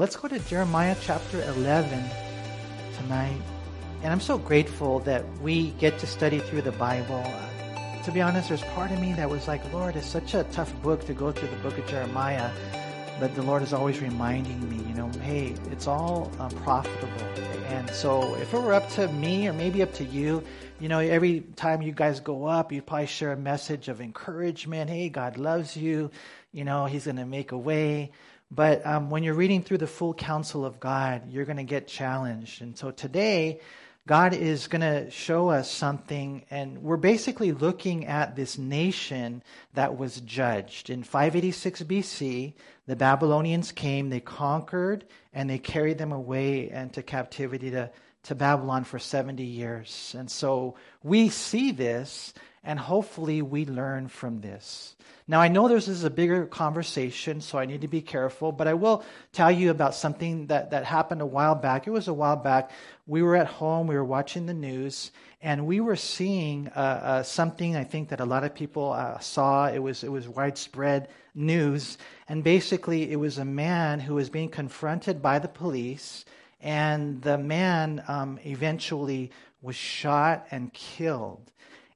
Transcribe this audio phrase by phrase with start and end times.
[0.00, 2.02] let's go to Jeremiah chapter 11
[2.96, 3.38] tonight.
[4.02, 7.22] And I'm so grateful that we get to study through the Bible.
[7.22, 10.44] Uh, to be honest, there's part of me that was like, Lord, it's such a
[10.44, 12.50] tough book to go through the book of Jeremiah.
[13.20, 17.26] But the Lord is always reminding me, you know, hey, it's all uh, profitable.
[17.68, 20.42] And so if it were up to me or maybe up to you,
[20.78, 24.88] you know, every time you guys go up, you'd probably share a message of encouragement.
[24.88, 26.10] Hey, God loves you.
[26.52, 28.12] You know, He's going to make a way.
[28.50, 31.86] But um, when you're reading through the full counsel of God, you're going to get
[31.86, 32.62] challenged.
[32.62, 33.60] And so today,
[34.08, 39.42] God is going to show us something, and we're basically looking at this nation
[39.74, 40.90] that was judged.
[40.90, 42.54] In 586 BC,
[42.86, 47.88] the Babylonians came, they conquered, and they carried them away into captivity to,
[48.24, 50.16] to Babylon for 70 years.
[50.18, 50.74] And so
[51.04, 54.94] we see this, and hopefully we learn from this.
[55.26, 58.66] Now, I know this is a bigger conversation, so I need to be careful, but
[58.66, 61.86] I will tell you about something that, that happened a while back.
[61.86, 62.72] It was a while back.
[63.06, 67.22] We were at home, we were watching the news, and we were seeing uh, uh,
[67.22, 69.68] something I think that a lot of people uh, saw.
[69.68, 71.96] It was, it was widespread news,
[72.28, 76.24] and basically, it was a man who was being confronted by the police,
[76.60, 79.30] and the man um, eventually
[79.62, 81.50] was shot and killed.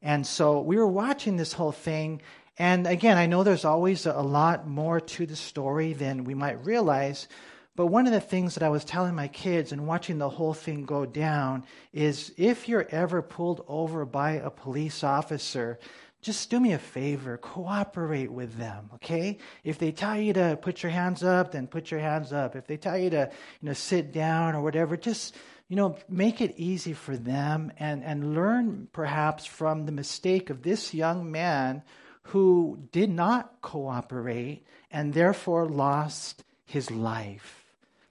[0.05, 2.21] And so we were watching this whole thing,
[2.59, 6.65] and again, I know there's always a lot more to the story than we might
[6.65, 7.27] realize.
[7.75, 10.55] But one of the things that I was telling my kids and watching the whole
[10.55, 15.81] thing go down is if you're ever pulled over by a police officer,
[16.21, 19.39] just do me a favor, cooperate with them, okay?
[19.65, 22.55] If they tell you to put your hands up, then put your hands up.
[22.55, 25.35] If they tell you to, you know, sit down or whatever, just,
[25.69, 30.63] you know, make it easy for them and, and learn perhaps from the mistake of
[30.63, 31.83] this young man
[32.29, 37.65] who did not cooperate and therefore lost his life.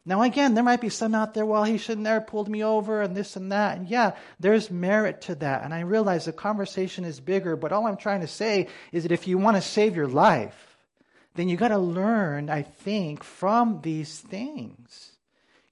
[0.05, 3.01] Now, again, there might be some out there, well, he shouldn't have pulled me over
[3.01, 3.77] and this and that.
[3.77, 5.63] And yeah, there's merit to that.
[5.63, 9.13] And I realize the conversation is bigger, but all I'm trying to say is that
[9.13, 10.77] if you want to save your life,
[11.35, 15.12] then you got to learn, I think, from these things.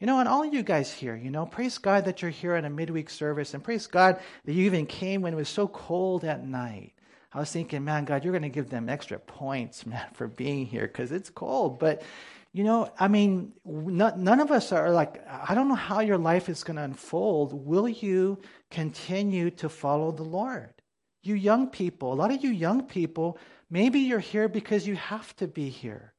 [0.02, 2.66] You know, and all you guys here, you know, praise God that you're here at
[2.66, 6.24] a midweek service, and praise God that you even came when it was so cold
[6.24, 6.94] at night.
[7.32, 10.66] I was thinking, man, God, you're going to give them extra points, man, for being
[10.66, 11.78] here because it's cold.
[11.78, 12.02] But,
[12.52, 16.50] you know, I mean, none of us are like, I don't know how your life
[16.50, 17.54] is going to unfold.
[17.54, 18.40] Will you
[18.72, 20.74] continue to follow the Lord?
[21.22, 23.38] You young people, a lot of you young people,
[23.70, 26.11] maybe you're here because you have to be here.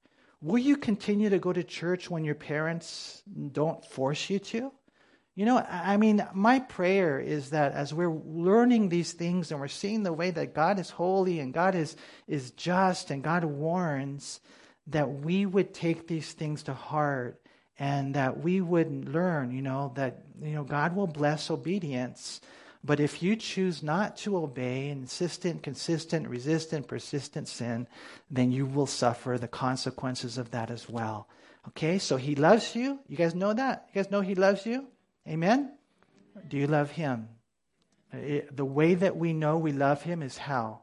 [0.43, 3.23] Will you continue to go to church when your parents
[3.53, 4.73] don't force you to?
[5.37, 9.69] You know, I mean, my prayer is that as we're learning these things and we're
[9.69, 14.41] seeing the way that God is holy and God is, is just and God warns,
[14.89, 17.41] that we would take these things to heart
[17.79, 22.41] and that we would learn, you know, that, you know, God will bless obedience.
[22.85, 27.87] But if you choose not to obey, insistent, consistent, resistant, persistent sin,
[28.31, 31.29] then you will suffer the consequences of that as well.
[31.69, 32.99] Okay, so he loves you.
[33.07, 33.89] You guys know that?
[33.93, 34.89] You guys know he loves you?
[35.29, 35.73] Amen?
[36.49, 37.29] Do you love Him?
[38.13, 40.83] It, the way that we know we love Him is how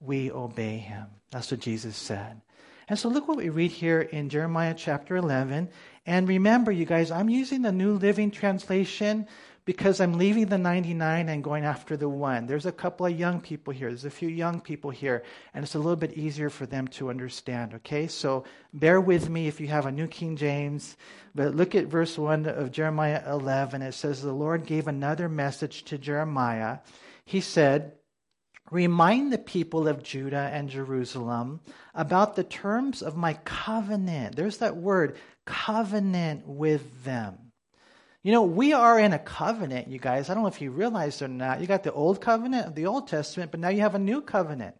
[0.00, 1.06] we obey Him.
[1.30, 2.40] That's what Jesus said.
[2.88, 5.70] And so look what we read here in Jeremiah chapter 11.
[6.06, 9.26] And remember, you guys, I'm using the New Living Translation
[9.64, 12.46] because I'm leaving the 99 and going after the one.
[12.46, 13.88] There's a couple of young people here.
[13.88, 15.22] There's a few young people here,
[15.54, 18.06] and it's a little bit easier for them to understand, okay?
[18.06, 20.96] So bear with me if you have a New King James.
[21.34, 23.80] But look at verse 1 of Jeremiah 11.
[23.80, 26.78] It says, The Lord gave another message to Jeremiah.
[27.24, 27.92] He said,
[28.70, 31.60] Remind the people of Judah and Jerusalem
[31.94, 34.36] about the terms of my covenant.
[34.36, 37.43] There's that word, covenant with them.
[38.24, 40.30] You know, we are in a covenant, you guys.
[40.30, 41.60] I don't know if you realize or not.
[41.60, 44.22] You got the old covenant of the Old Testament, but now you have a new
[44.22, 44.76] covenant.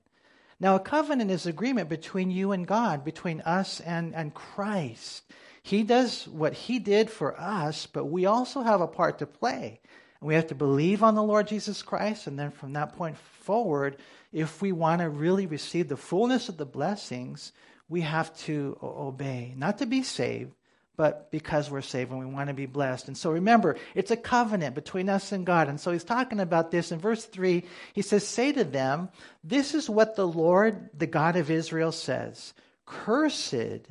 [0.59, 5.25] Now, a covenant is agreement between you and God, between us and, and Christ.
[5.62, 9.79] He does what He did for us, but we also have a part to play.
[10.20, 13.19] And we have to believe on the Lord Jesus Christ, and then from that point
[13.19, 13.99] forward,
[14.32, 17.52] if we want to really receive the fullness of the blessings,
[17.90, 19.52] we have to obey.
[19.55, 20.55] Not to be saved,
[20.96, 23.08] but because we're saved and we want to be blessed.
[23.08, 25.69] And so remember, it's a covenant between us and God.
[25.69, 27.64] And so he's talking about this in verse 3.
[27.93, 29.08] He says, Say to them,
[29.43, 32.55] This is what the Lord, the God of Israel, says
[32.87, 33.88] Cursed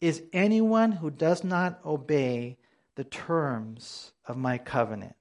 [0.00, 2.58] is anyone who does not obey
[2.96, 5.14] the terms of my covenant.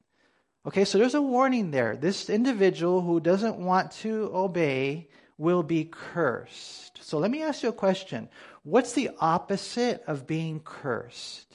[0.66, 1.96] Okay, so there's a warning there.
[1.96, 7.00] This individual who doesn't want to obey will be cursed.
[7.02, 8.30] So let me ask you a question.
[8.64, 11.46] What's the opposite of being cursed?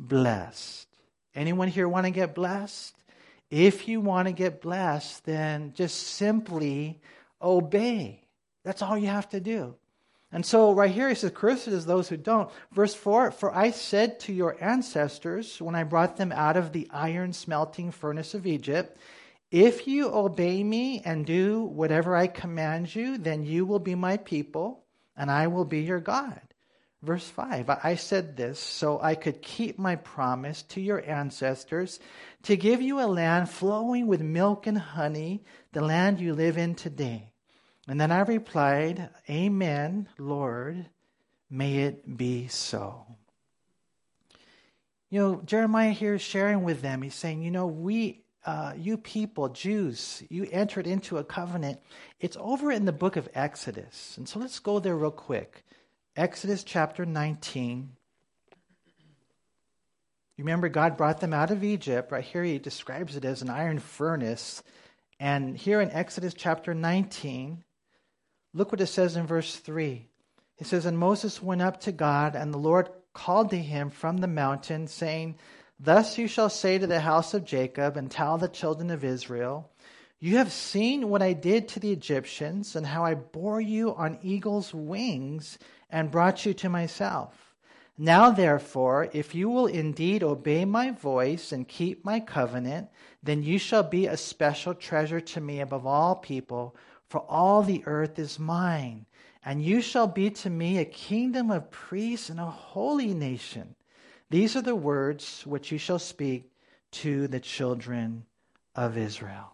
[0.00, 0.88] blessed.
[1.34, 2.96] Anyone here want to get blessed?
[3.50, 7.00] If you want to get blessed, then just simply
[7.42, 8.24] obey.
[8.64, 9.74] That's all you have to do.
[10.32, 12.50] And so, right here, he says, Cursed is those who don't.
[12.72, 16.88] Verse 4 For I said to your ancestors when I brought them out of the
[16.92, 18.96] iron smelting furnace of Egypt,
[19.50, 24.16] If you obey me and do whatever I command you, then you will be my
[24.16, 24.84] people,
[25.16, 26.40] and I will be your God.
[27.02, 31.98] Verse 5 I said this so I could keep my promise to your ancestors
[32.42, 35.42] to give you a land flowing with milk and honey,
[35.72, 37.32] the land you live in today.
[37.88, 40.86] And then I replied, Amen, Lord,
[41.48, 43.06] may it be so.
[45.08, 47.02] You know, Jeremiah here is sharing with them.
[47.02, 51.80] He's saying, you know, we, uh, you people, Jews, you entered into a covenant.
[52.20, 54.16] It's over in the book of Exodus.
[54.16, 55.64] And so let's go there real quick.
[56.16, 57.90] Exodus chapter 19.
[60.36, 62.10] You remember God brought them out of Egypt.
[62.10, 64.62] Right here, he describes it as an iron furnace.
[65.18, 67.62] And here in Exodus chapter 19,
[68.52, 70.08] Look what it says in verse 3.
[70.58, 74.18] It says, And Moses went up to God, and the Lord called to him from
[74.18, 75.36] the mountain, saying,
[75.82, 79.70] Thus you shall say to the house of Jacob, and tell the children of Israel,
[80.18, 84.18] You have seen what I did to the Egyptians, and how I bore you on
[84.22, 87.56] eagle's wings, and brought you to myself.
[87.96, 92.88] Now, therefore, if you will indeed obey my voice and keep my covenant,
[93.22, 96.76] then you shall be a special treasure to me above all people
[97.10, 99.04] for all the earth is mine,
[99.44, 103.74] and you shall be to me a kingdom of priests and a holy nation.
[104.30, 106.50] These are the words which you shall speak
[106.92, 108.24] to the children
[108.74, 109.52] of Israel.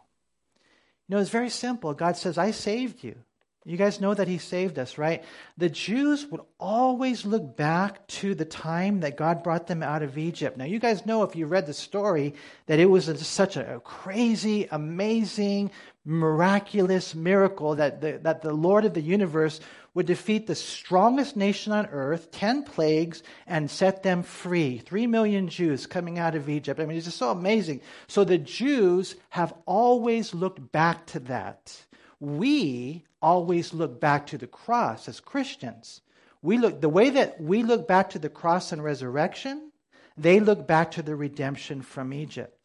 [1.09, 1.95] You know, it's very simple.
[1.95, 3.17] God says, I saved you.
[3.65, 5.25] You guys know that He saved us, right?
[5.59, 10.19] The Jews would always look back to the time that God brought them out of
[10.19, 10.57] Egypt.
[10.57, 12.35] Now, you guys know if you read the story
[12.67, 15.73] that it was such a crazy, amazing,
[16.07, 19.61] miraculous miracle that the, that the Lord of the universe
[19.93, 24.79] would defeat the strongest nation on earth, 10 plagues, and set them free.
[24.79, 26.79] Three million Jews coming out of Egypt.
[26.79, 27.81] I mean, it's just so amazing.
[28.07, 31.77] So the Jews have always looked back to that.
[32.21, 36.03] We always look back to the cross as Christians.
[36.43, 39.73] We look, the way that we look back to the cross and resurrection,
[40.17, 42.56] they look back to the redemption from Egypt.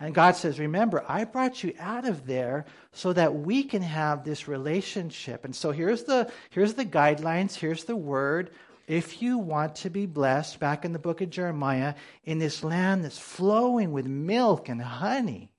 [0.00, 4.24] And God says, Remember, I brought you out of there so that we can have
[4.24, 5.44] this relationship.
[5.44, 8.50] And so here's the, here's the guidelines, here's the word.
[8.86, 13.04] If you want to be blessed, back in the book of Jeremiah, in this land
[13.04, 15.50] that's flowing with milk and honey,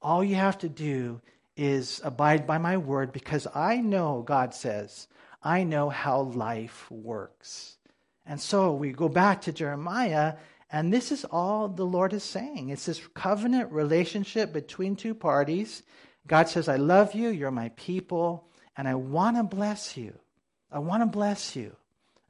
[0.00, 1.20] all you have to do
[1.56, 5.08] is abide by my word because I know, God says,
[5.42, 7.76] I know how life works.
[8.24, 10.34] And so we go back to Jeremiah
[10.72, 12.68] and this is all the Lord is saying.
[12.68, 15.82] It's this covenant relationship between two parties.
[16.26, 20.14] God says, I love you, you're my people, and I want to bless you.
[20.70, 21.74] I want to bless you.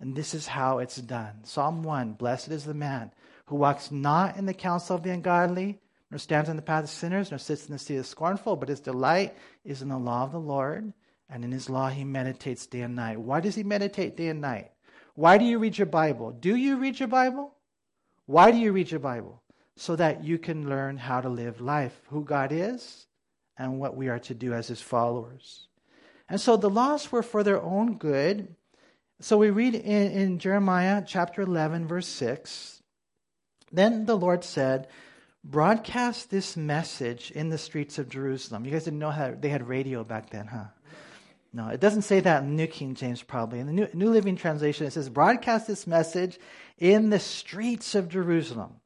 [0.00, 1.44] And this is how it's done.
[1.44, 3.12] Psalm 1 Blessed is the man
[3.46, 5.78] who walks not in the counsel of the ungodly,
[6.10, 8.56] nor stands in the path of sinners, nor sits in the seat of the scornful,
[8.56, 10.94] but his delight is in the law of the Lord,
[11.28, 13.20] and in his law he meditates day and night.
[13.20, 14.70] Why does he meditate day and night?
[15.14, 16.30] Why do you read your Bible?
[16.30, 17.54] Do you read your Bible?
[18.30, 19.42] Why do you read your Bible?
[19.76, 23.08] So that you can learn how to live life, who God is,
[23.58, 25.66] and what we are to do as his followers.
[26.28, 28.54] And so the laws were for their own good.
[29.18, 32.80] So we read in, in Jeremiah chapter 11, verse 6
[33.72, 34.86] Then the Lord said,
[35.42, 38.64] Broadcast this message in the streets of Jerusalem.
[38.64, 40.66] You guys didn't know how they had radio back then, huh?
[41.52, 43.58] No, it doesn't say that in New King James, probably.
[43.58, 46.38] In the New, New Living Translation, it says, Broadcast this message
[46.80, 48.80] in the streets of Jerusalem.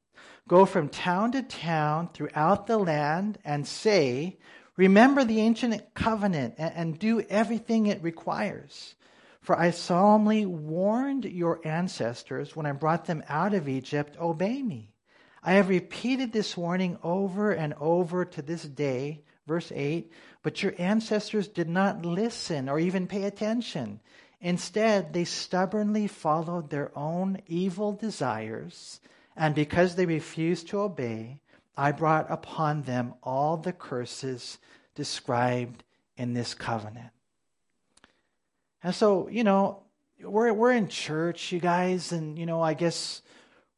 [0.46, 4.38] Go from town to town throughout the land and say,
[4.76, 8.96] Remember the ancient covenant and, and do everything it requires.
[9.40, 14.90] For I solemnly warned your ancestors when I brought them out of Egypt, obey me.
[15.42, 20.10] I have repeated this warning over and over to this day Verse 8
[20.42, 24.00] But your ancestors did not listen or even pay attention.
[24.44, 29.00] Instead, they stubbornly followed their own evil desires,
[29.34, 31.40] and because they refused to obey,
[31.78, 34.58] I brought upon them all the curses
[34.94, 35.82] described
[36.18, 37.08] in this covenant.
[38.82, 39.82] And so, you know,
[40.22, 43.22] we're, we're in church, you guys, and, you know, I guess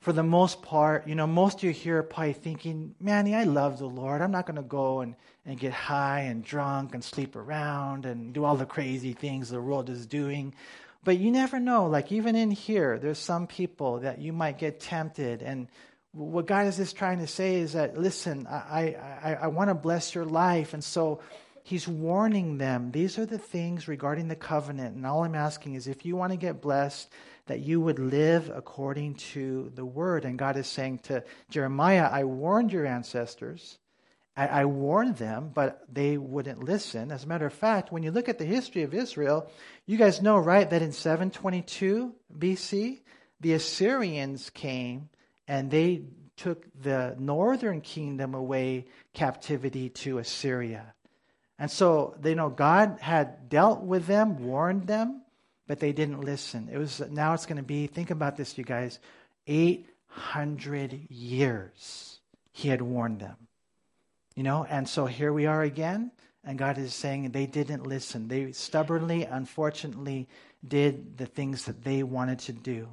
[0.07, 3.43] for the most part, you know, most of you here are probably thinking, Manny, I
[3.43, 4.23] love the Lord.
[4.23, 8.33] I'm not going to go and, and get high and drunk and sleep around and
[8.33, 10.55] do all the crazy things the world is doing.
[11.03, 11.87] But you never know.
[11.87, 15.43] Like, even in here, there's some people that you might get tempted.
[15.43, 15.67] And
[16.13, 18.95] what God is just trying to say is that, listen, I,
[19.25, 20.73] I, I want to bless your life.
[20.73, 21.21] And so
[21.65, 22.93] he's warning them.
[22.93, 24.95] These are the things regarding the covenant.
[24.95, 27.09] And all I'm asking is if you want to get blessed,
[27.47, 30.25] that you would live according to the word.
[30.25, 33.79] And God is saying to Jeremiah, I warned your ancestors.
[34.37, 37.11] I, I warned them, but they wouldn't listen.
[37.11, 39.51] As a matter of fact, when you look at the history of Israel,
[39.87, 43.01] you guys know, right, that in 722 BC,
[43.41, 45.09] the Assyrians came
[45.49, 46.03] and they
[46.37, 50.95] took the northern kingdom away captivity to Assyria.
[51.59, 55.23] And so they know God had dealt with them, warned them,
[55.67, 56.69] but they didn't listen.
[56.73, 58.99] It was now it's going to be think about this you guys
[59.47, 62.21] 800 years
[62.53, 63.37] he had warned them.
[64.35, 66.11] You know, and so here we are again
[66.45, 68.29] and God is saying they didn't listen.
[68.29, 70.29] They stubbornly unfortunately
[70.67, 72.89] did the things that they wanted to do.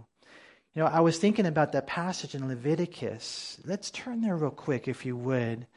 [0.75, 3.59] You know, I was thinking about that passage in Leviticus.
[3.63, 5.67] Let's turn there real quick, if you would.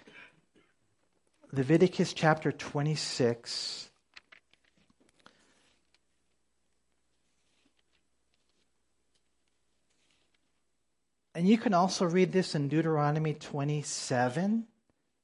[1.53, 3.91] Leviticus chapter 26.
[11.37, 14.65] And you can also read this in Deuteronomy 27,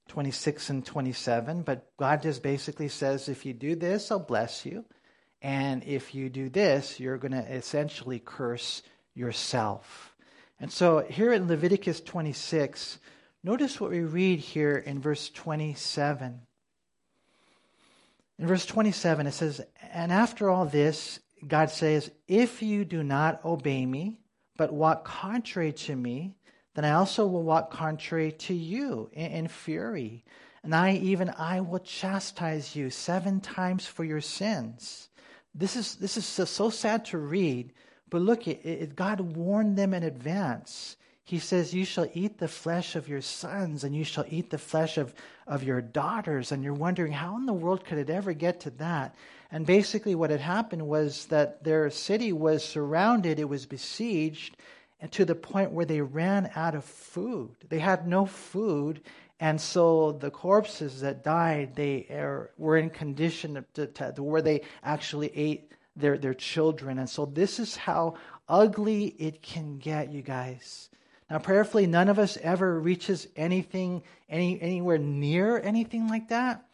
[0.09, 1.63] 26 and 27.
[1.63, 4.85] But God just basically says, if you do this, I'll bless you.
[5.41, 8.83] And if you do this, you're going to essentially curse
[9.15, 10.15] yourself.
[10.61, 12.99] And so here in Leviticus 26,
[13.43, 16.43] notice what we read here in verse 27.
[18.39, 19.63] In verse 27, it says,
[19.95, 24.19] And after all this, God says, If you do not obey me,
[24.63, 26.37] but walk contrary to me,
[26.75, 30.25] then I also will walk contrary to you in, in fury.
[30.63, 35.09] And I, even I, will chastise you seven times for your sins.
[35.53, 37.73] This is, this is so, sad to read,
[38.09, 40.97] but look, it, it, God warned them in advance.
[41.25, 44.59] He says, You shall eat the flesh of your sons, and you shall eat the
[44.59, 45.13] flesh of,
[45.49, 46.53] of your daughters.
[46.53, 49.17] And you're wondering, how in the world could it ever get to that?
[49.53, 54.57] And basically, what had happened was that their city was surrounded, it was besieged,
[54.99, 57.55] and to the point where they ran out of food.
[57.69, 59.03] They had no food,
[59.41, 62.07] and so the corpses that died, they
[62.57, 66.99] were in condition to, to, to where they actually ate their, their children.
[66.99, 68.15] And so this is how
[68.49, 70.89] ugly it can get, you guys.
[71.29, 76.65] Now, prayerfully, none of us ever reaches anything, any, anywhere near anything like that.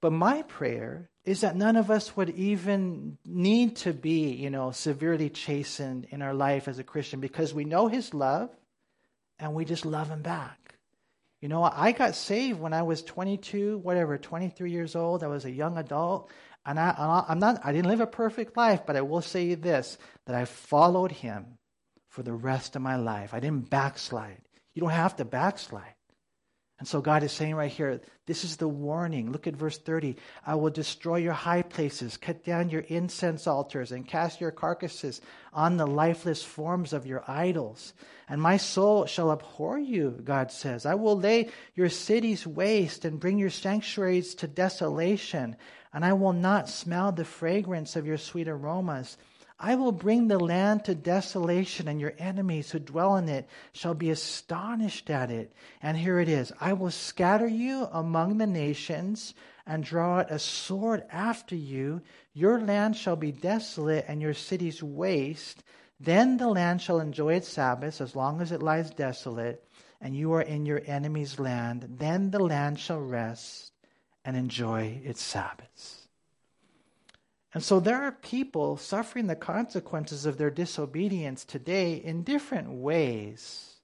[0.00, 4.70] But my prayer is that none of us would even need to be, you know,
[4.72, 8.50] severely chastened in our life as a Christian because we know His love
[9.38, 10.64] and we just love Him back.
[11.40, 15.22] You know, I got saved when I was 22, whatever, 23 years old.
[15.22, 16.30] I was a young adult.
[16.66, 19.98] And I, I'm not, I didn't live a perfect life, but I will say this
[20.26, 21.58] that I followed him
[22.08, 23.34] for the rest of my life.
[23.34, 24.40] I didn't backslide.
[24.74, 25.93] You don't have to backslide.
[26.78, 29.30] And so God is saying right here, this is the warning.
[29.30, 30.16] Look at verse 30.
[30.44, 35.20] I will destroy your high places, cut down your incense altars, and cast your carcasses
[35.52, 37.92] on the lifeless forms of your idols.
[38.28, 40.84] And my soul shall abhor you, God says.
[40.84, 45.56] I will lay your cities waste and bring your sanctuaries to desolation
[45.94, 49.16] and I will not smell the fragrance of your sweet aromas.
[49.64, 53.94] I will bring the land to desolation, and your enemies who dwell in it shall
[53.94, 55.54] be astonished at it.
[55.80, 59.32] And here it is I will scatter you among the nations
[59.66, 62.02] and draw out a sword after you.
[62.34, 65.64] Your land shall be desolate, and your cities waste.
[65.98, 69.66] Then the land shall enjoy its Sabbaths as long as it lies desolate,
[69.98, 71.86] and you are in your enemy's land.
[71.88, 73.72] Then the land shall rest
[74.26, 76.03] and enjoy its Sabbaths.
[77.54, 83.76] And so there are people suffering the consequences of their disobedience today in different ways.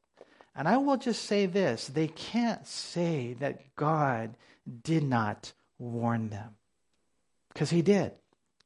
[0.56, 4.36] And I will just say this they can't say that God
[4.82, 6.56] did not warn them.
[7.52, 8.12] Because He did.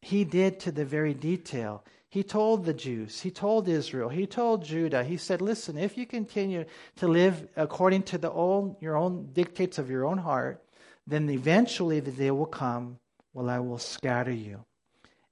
[0.00, 1.84] He did to the very detail.
[2.08, 6.06] He told the Jews, He told Israel, He told Judah, He said, Listen, if you
[6.06, 6.64] continue
[6.96, 10.64] to live according to the own, your own dictates of your own heart,
[11.06, 12.98] then eventually the day will come
[13.32, 14.64] when I will scatter you.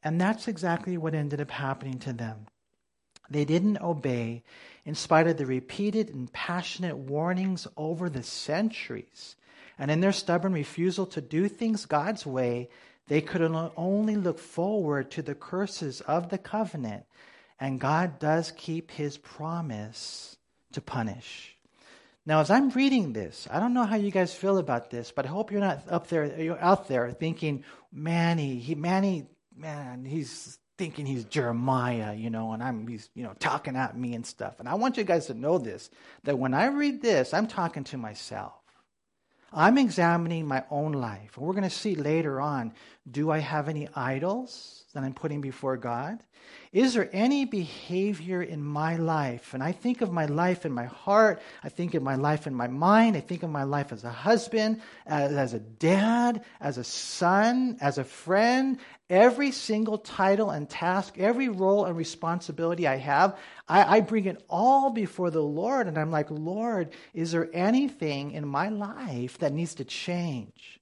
[0.05, 2.47] And that's exactly what ended up happening to them.
[3.31, 4.43] They didn't obey
[4.85, 9.37] in spite of the repeated and passionate warnings over the centuries.
[9.79, 12.69] And in their stubborn refusal to do things God's way,
[13.09, 13.43] they could
[13.77, 17.05] only look forward to the curses of the covenant.
[17.59, 20.37] And God does keep his promise
[20.73, 21.57] to punish.
[22.25, 25.27] Now, as I'm reading this, I don't know how you guys feel about this, but
[25.27, 30.59] I hope you're not up there, you're out there thinking, Manny, he, Manny, man, he's
[30.79, 34.59] thinking he's Jeremiah, you know, and I'm he's you know talking at me and stuff.
[34.59, 35.91] And I want you guys to know this
[36.25, 38.55] that when I read this, I'm talking to myself.
[39.55, 41.37] I'm examining my own life.
[41.37, 42.73] And we're going to see later on
[43.11, 46.23] do I have any idols that I'm putting before God?
[46.73, 49.53] Is there any behavior in my life?
[49.55, 51.43] And I think of my life in my heart.
[51.63, 53.17] I think of my life in my mind.
[53.17, 57.77] I think of my life as a husband, as, as a dad, as a son,
[57.81, 58.79] as a friend.
[59.11, 64.43] Every single title and task, every role and responsibility I have, I, I bring it
[64.49, 65.87] all before the Lord.
[65.87, 70.81] And I'm like, Lord, is there anything in my life that needs to change?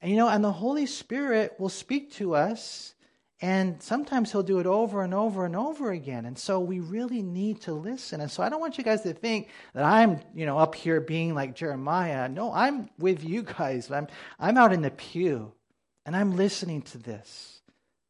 [0.00, 2.94] And you know, and the Holy Spirit will speak to us
[3.42, 6.26] and sometimes he'll do it over and over and over again.
[6.26, 8.20] And so we really need to listen.
[8.20, 11.00] And so I don't want you guys to think that I'm, you know, up here
[11.00, 12.28] being like Jeremiah.
[12.28, 13.90] No, I'm with you guys.
[13.90, 14.06] I'm,
[14.38, 15.52] I'm out in the pew
[16.04, 17.60] and I'm listening to this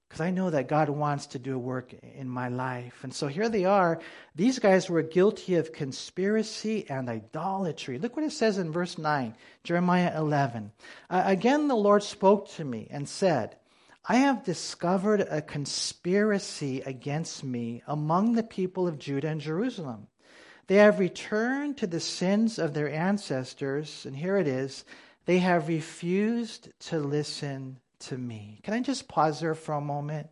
[0.08, 2.98] because I know that God wants to do a work in my life.
[3.02, 3.98] And so here they are.
[4.34, 7.98] These guys were guilty of conspiracy and idolatry.
[7.98, 9.34] Look what it says in verse 9,
[9.64, 10.72] Jeremiah 11.
[11.08, 13.56] Uh, again, the Lord spoke to me and said,
[14.04, 20.08] I have discovered a conspiracy against me among the people of Judah and Jerusalem.
[20.66, 24.84] They have returned to the sins of their ancestors, and here it is
[25.24, 27.78] they have refused to listen
[28.08, 28.60] to me.
[28.62, 30.28] Can I just pause there for a moment?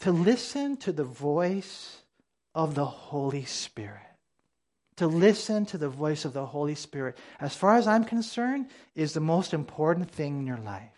[0.00, 1.98] To listen to the voice
[2.54, 4.00] of the Holy Spirit.
[4.96, 9.14] To listen to the voice of the Holy Spirit, as far as I'm concerned, is
[9.14, 10.92] the most important thing in your life.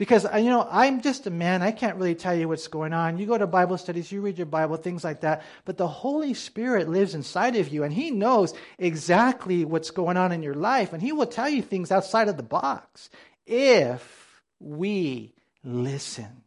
[0.00, 1.60] Because, you know, I'm just a man.
[1.60, 3.18] I can't really tell you what's going on.
[3.18, 5.42] You go to Bible studies, you read your Bible, things like that.
[5.66, 10.32] But the Holy Spirit lives inside of you, and He knows exactly what's going on
[10.32, 10.94] in your life.
[10.94, 13.10] And He will tell you things outside of the box
[13.46, 16.42] if we listen.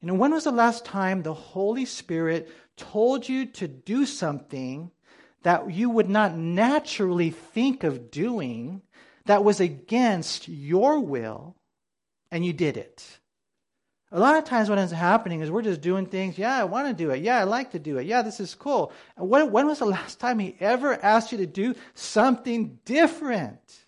[0.00, 4.90] You know, when was the last time the Holy Spirit told you to do something
[5.42, 8.82] that you would not naturally think of doing
[9.26, 11.56] that was against your will?
[12.34, 13.20] and you did it.
[14.10, 16.36] A lot of times, what ends up happening is we're just doing things.
[16.36, 17.22] Yeah, I want to do it.
[17.22, 18.06] Yeah, I like to do it.
[18.06, 18.92] Yeah, this is cool.
[19.16, 23.83] When, when was the last time he ever asked you to do something different?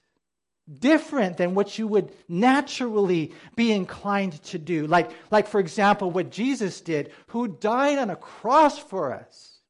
[0.73, 4.87] Different than what you would naturally be inclined to do.
[4.87, 9.61] Like, like, for example, what Jesus did, who died on a cross for us.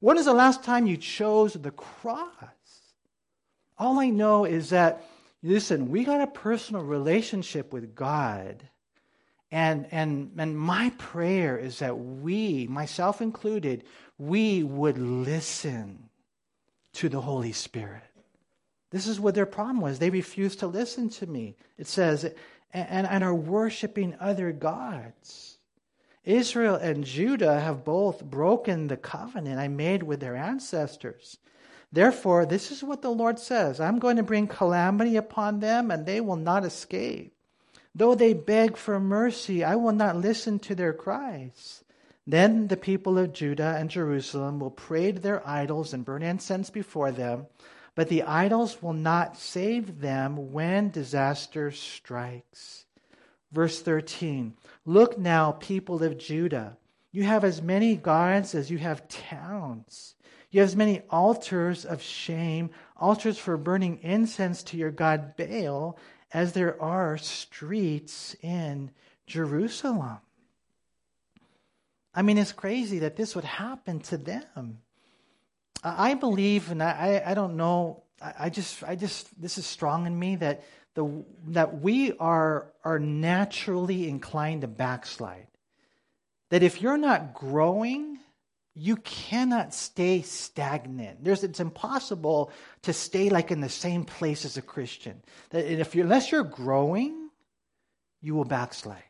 [0.00, 2.28] When is the last time you chose the cross?
[3.78, 5.04] All I know is that
[5.44, 8.68] listen, we got a personal relationship with God.
[9.52, 13.84] And, and, and my prayer is that we, myself included,
[14.18, 16.08] we would listen
[16.94, 18.02] to the Holy Spirit.
[18.94, 19.98] This is what their problem was.
[19.98, 21.56] They refused to listen to me.
[21.78, 22.32] It says,
[22.72, 25.58] and, and are worshiping other gods.
[26.24, 31.38] Israel and Judah have both broken the covenant I made with their ancestors.
[31.90, 36.06] Therefore, this is what the Lord says I'm going to bring calamity upon them, and
[36.06, 37.34] they will not escape.
[37.96, 41.82] Though they beg for mercy, I will not listen to their cries.
[42.28, 46.70] Then the people of Judah and Jerusalem will pray to their idols and burn incense
[46.70, 47.46] before them,
[47.94, 52.86] but the idols will not save them when disaster strikes.
[53.52, 54.54] Verse 13
[54.84, 56.76] Look now, people of Judah,
[57.12, 60.16] you have as many gods as you have towns.
[60.50, 65.98] You have as many altars of shame, altars for burning incense to your god Baal,
[66.32, 68.90] as there are streets in
[69.26, 70.18] Jerusalem.
[72.14, 74.78] I mean, it's crazy that this would happen to them.
[75.84, 80.18] I believe, and I, I don't know, I just, I just, this is strong in
[80.18, 85.48] me that the that we are are naturally inclined to backslide.
[86.50, 88.14] That if you're not growing
[88.74, 91.22] you cannot stay stagnant.
[91.22, 92.50] There's, it's impossible
[92.82, 95.22] to stay like in the same place as a Christian.
[95.50, 97.30] That if you unless you're growing,
[98.20, 99.02] you will backslide.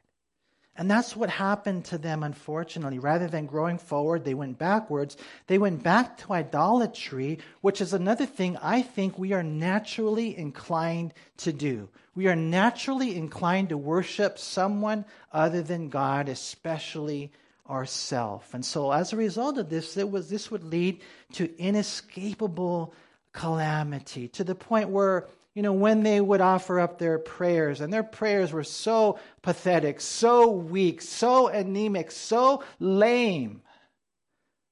[0.77, 2.99] And that's what happened to them, unfortunately.
[2.99, 5.17] Rather than growing forward, they went backwards.
[5.47, 11.15] They went back to idolatry, which is another thing I think we are naturally inclined
[11.39, 11.89] to do.
[12.17, 17.31] We are naturally inclined to worship someone other than God, especially
[17.69, 18.53] ourself.
[18.53, 21.01] And so as a result of this, was, this would lead
[21.33, 22.95] to inescapable
[23.33, 27.93] calamity to the point where, you know, when they would offer up their prayers, and
[27.93, 33.63] their prayers were so pathetic, so weak, so anemic, so lame.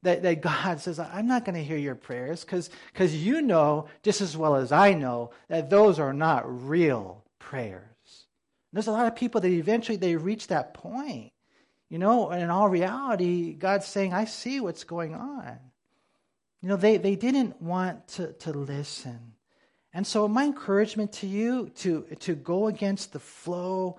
[0.03, 2.69] That, that God says, I'm not going to hear your prayers because
[3.15, 7.85] you know just as well as I know that those are not real prayers.
[8.73, 11.33] There's a lot of people that eventually they reach that point.
[11.89, 15.59] You know, and in all reality, God's saying, I see what's going on.
[16.63, 19.32] You know, they, they didn't want to, to listen.
[19.95, 23.99] And so my encouragement to you to, to go against the flow.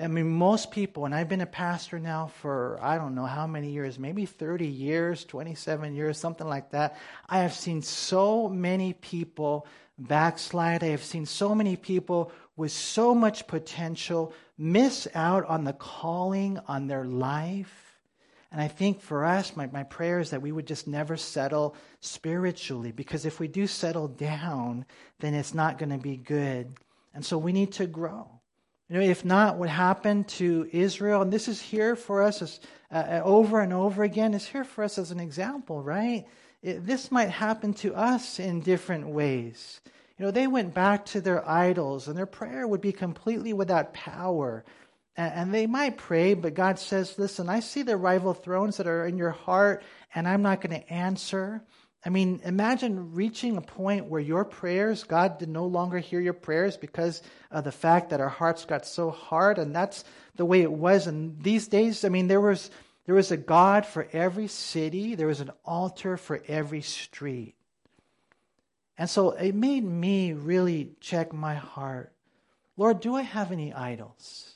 [0.00, 3.46] I mean, most people, and I've been a pastor now for I don't know how
[3.46, 6.96] many years, maybe 30 years, 27 years, something like that.
[7.28, 9.66] I have seen so many people
[9.98, 10.82] backslide.
[10.82, 16.58] I have seen so many people with so much potential miss out on the calling
[16.66, 17.83] on their life.
[18.54, 21.74] And I think for us, my, my prayer is that we would just never settle
[21.98, 24.86] spiritually, because if we do settle down,
[25.18, 26.72] then it's not going to be good.
[27.12, 28.28] And so we need to grow.
[28.88, 32.60] You know, if not, what happened to Israel, and this is here for us as,
[32.92, 36.24] uh, uh over and over again, is here for us as an example, right?
[36.62, 39.80] It, this might happen to us in different ways.
[40.16, 43.94] You know, they went back to their idols, and their prayer would be completely without
[43.94, 44.64] power.
[45.16, 49.06] And, they might pray, but God says, Listen, I see the rival thrones that are
[49.06, 51.62] in your heart, and I'm not going to answer.
[52.04, 56.32] I mean, imagine reaching a point where your prayers, God did no longer hear your
[56.32, 57.22] prayers because
[57.52, 61.06] of the fact that our hearts got so hard, and that's the way it was.
[61.06, 62.70] And these days, I mean, there was
[63.06, 67.54] there was a God for every city, there was an altar for every street.
[68.96, 72.12] And so it made me really check my heart.
[72.76, 74.53] Lord, do I have any idols?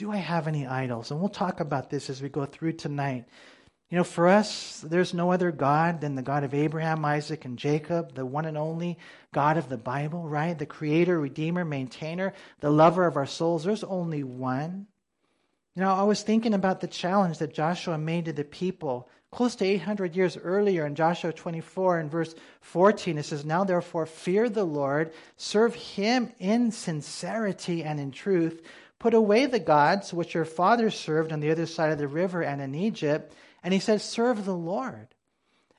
[0.00, 1.10] Do I have any idols?
[1.10, 3.26] And we'll talk about this as we go through tonight.
[3.90, 7.58] You know, for us, there's no other God than the God of Abraham, Isaac, and
[7.58, 8.96] Jacob, the one and only
[9.34, 10.58] God of the Bible, right?
[10.58, 13.64] The creator, redeemer, maintainer, the lover of our souls.
[13.64, 14.86] There's only one.
[15.76, 19.54] You know, I was thinking about the challenge that Joshua made to the people close
[19.56, 23.18] to 800 years earlier in Joshua 24 and verse 14.
[23.18, 28.62] It says, Now therefore fear the Lord, serve him in sincerity and in truth.
[29.00, 32.42] Put away the gods which your fathers served on the other side of the river
[32.42, 33.34] and in Egypt.
[33.64, 35.08] And he said, Serve the Lord.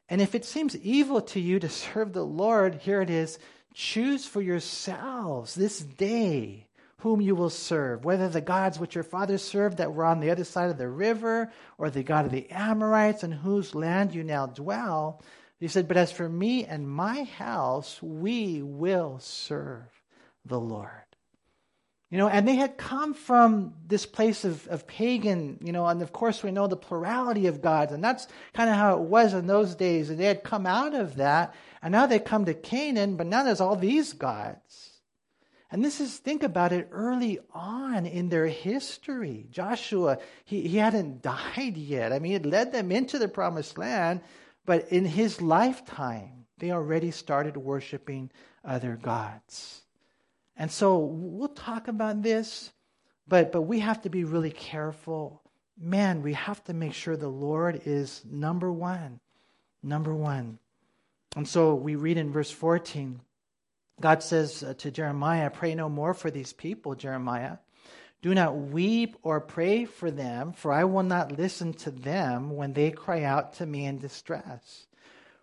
[0.09, 3.39] And if it seems evil to you to serve the Lord, here it is
[3.73, 9.41] choose for yourselves this day whom you will serve, whether the gods which your fathers
[9.43, 12.49] served that were on the other side of the river, or the God of the
[12.51, 15.23] Amorites in whose land you now dwell.
[15.59, 19.89] He said, But as for me and my house, we will serve
[20.45, 21.10] the Lord.
[22.11, 26.01] You know, and they had come from this place of, of pagan, you know, and
[26.01, 29.33] of course we know the plurality of gods, and that's kind of how it was
[29.33, 30.09] in those days.
[30.09, 33.43] And they had come out of that, and now they come to Canaan, but now
[33.43, 34.89] there's all these gods.
[35.71, 39.47] And this is, think about it, early on in their history.
[39.49, 41.21] Joshua, he, he hadn't
[41.55, 42.11] died yet.
[42.11, 44.19] I mean, it led them into the promised land,
[44.65, 48.31] but in his lifetime, they already started worshiping
[48.65, 49.81] other gods.
[50.55, 52.71] And so we'll talk about this,
[53.27, 55.41] but, but we have to be really careful.
[55.79, 59.19] Man, we have to make sure the Lord is number one.
[59.81, 60.59] Number one.
[61.35, 63.21] And so we read in verse 14
[63.99, 67.57] God says uh, to Jeremiah, Pray no more for these people, Jeremiah.
[68.21, 72.73] Do not weep or pray for them, for I will not listen to them when
[72.73, 74.87] they cry out to me in distress.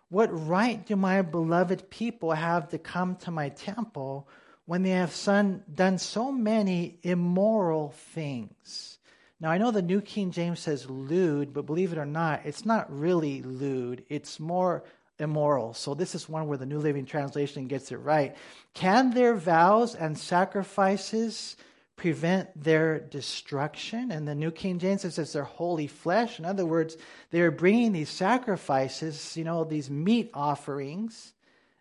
[0.09, 4.27] What right do my beloved people have to come to my temple
[4.69, 8.99] when they have son, done so many immoral things?
[9.39, 12.67] Now, I know the New King James says lewd, but believe it or not, it's
[12.67, 14.03] not really lewd.
[14.09, 14.83] It's more
[15.17, 15.73] immoral.
[15.73, 18.35] So this is one where the New Living Translation gets it right.
[18.75, 21.57] Can their vows and sacrifices
[21.95, 24.11] prevent their destruction?
[24.11, 26.37] And the New King James says their holy flesh.
[26.37, 26.95] In other words,
[27.31, 31.33] they're bringing these sacrifices, you know, these meat offerings.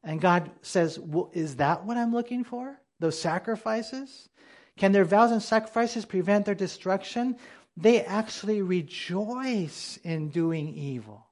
[0.02, 2.80] And God says, well, Is that what I'm looking for?
[3.00, 4.28] Those sacrifices?
[4.76, 7.36] Can their vows and sacrifices prevent their destruction?
[7.76, 11.26] They actually rejoice in doing evil.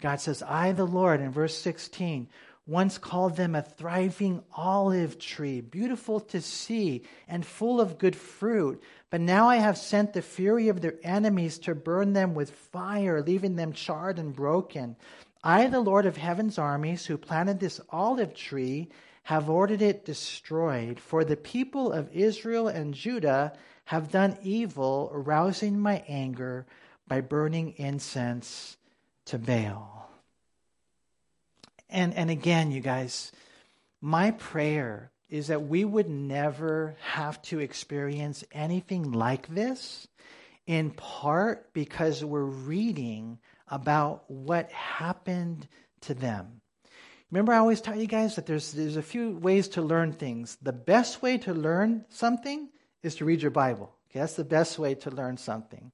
[0.00, 2.28] God says, I, the Lord, in verse 16,
[2.66, 8.82] once called them a thriving olive tree, beautiful to see and full of good fruit.
[9.10, 13.22] But now I have sent the fury of their enemies to burn them with fire,
[13.22, 14.96] leaving them charred and broken.
[15.42, 18.88] I, the Lord of heaven's armies, who planted this olive tree,
[19.24, 21.00] have ordered it destroyed.
[21.00, 23.52] For the people of Israel and Judah
[23.86, 26.66] have done evil, arousing my anger
[27.08, 28.76] by burning incense
[29.26, 30.10] to Baal.
[31.88, 33.32] And, and again, you guys,
[34.00, 40.06] my prayer is that we would never have to experience anything like this,
[40.66, 43.38] in part because we're reading
[43.70, 45.68] about what happened
[46.02, 46.60] to them.
[47.30, 50.58] Remember, I always tell you guys that there's, there's a few ways to learn things.
[50.62, 52.68] The best way to learn something
[53.02, 53.94] is to read your Bible.
[54.10, 55.92] Okay, that's the best way to learn something.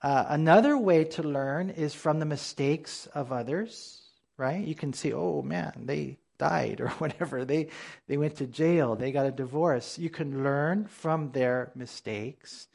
[0.00, 4.02] Uh, another way to learn is from the mistakes of others,
[4.36, 4.64] right?
[4.64, 7.44] You can see, oh man, they died or whatever.
[7.44, 7.68] They
[8.06, 9.98] they went to jail, they got a divorce.
[9.98, 12.68] You can learn from their mistakes.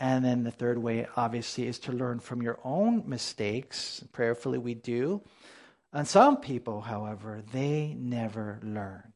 [0.00, 4.02] And then the third way obviously is to learn from your own mistakes.
[4.12, 5.20] Prayerfully we do.
[5.92, 9.12] And some people, however, they never learn.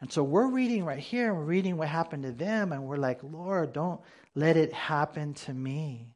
[0.00, 3.20] And so we're reading right here, we're reading what happened to them, and we're like,
[3.22, 4.00] Lord, don't
[4.34, 6.08] let it happen to me.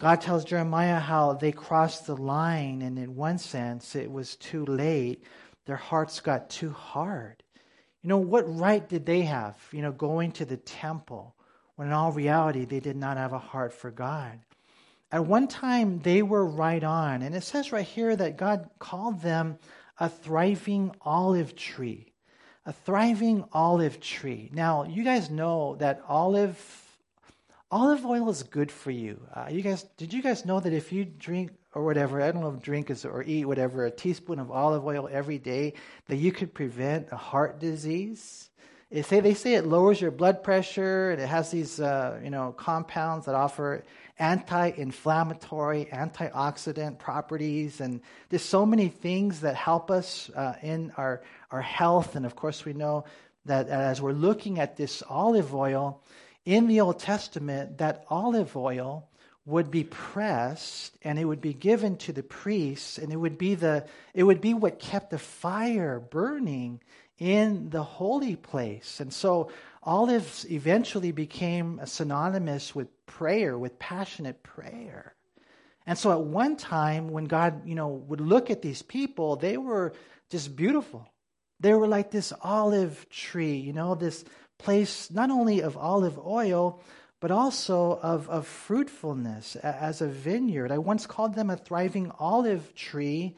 [0.00, 4.66] God tells Jeremiah how they crossed the line, and in one sense, it was too
[4.66, 5.24] late.
[5.66, 7.42] Their hearts got too hard.
[8.02, 11.36] You know, what right did they have, you know, going to the temple
[11.80, 14.38] when in all reality they did not have a heart for God?
[15.10, 17.22] At one time, they were right on.
[17.22, 19.58] And it says right here that God called them
[19.98, 22.12] a thriving olive tree.
[22.66, 24.50] A thriving olive tree.
[24.52, 26.58] Now, you guys know that olive
[27.70, 29.18] olive oil is good for you.
[29.34, 32.42] Uh, you guys, did you guys know that if you drink or whatever, I don't
[32.42, 35.72] know if drink is or eat whatever, a teaspoon of olive oil every day,
[36.08, 38.49] that you could prevent a heart disease?
[38.90, 42.30] They say they say it lowers your blood pressure, and it has these uh, you
[42.30, 43.84] know compounds that offer
[44.18, 51.22] anti-inflammatory, antioxidant properties, and there's so many things that help us uh, in our
[51.52, 52.16] our health.
[52.16, 53.04] And of course, we know
[53.44, 56.02] that as we're looking at this olive oil
[56.44, 59.08] in the Old Testament, that olive oil
[59.46, 63.54] would be pressed and it would be given to the priests, and it would be
[63.54, 66.80] the it would be what kept the fire burning
[67.20, 68.98] in the holy place.
[68.98, 69.50] And so
[69.82, 75.14] olives eventually became synonymous with prayer, with passionate prayer.
[75.86, 79.56] And so at one time when God, you know, would look at these people, they
[79.56, 79.92] were
[80.30, 81.08] just beautiful.
[81.60, 84.24] They were like this olive tree, you know, this
[84.58, 86.82] place not only of olive oil,
[87.20, 90.72] but also of, of fruitfulness as a vineyard.
[90.72, 93.36] I once called them a thriving olive tree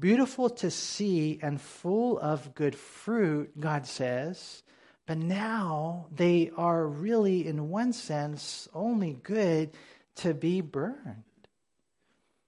[0.00, 4.62] beautiful to see and full of good fruit, God says.
[5.06, 9.70] But now they are really, in one sense, only good
[10.16, 11.24] to be burned.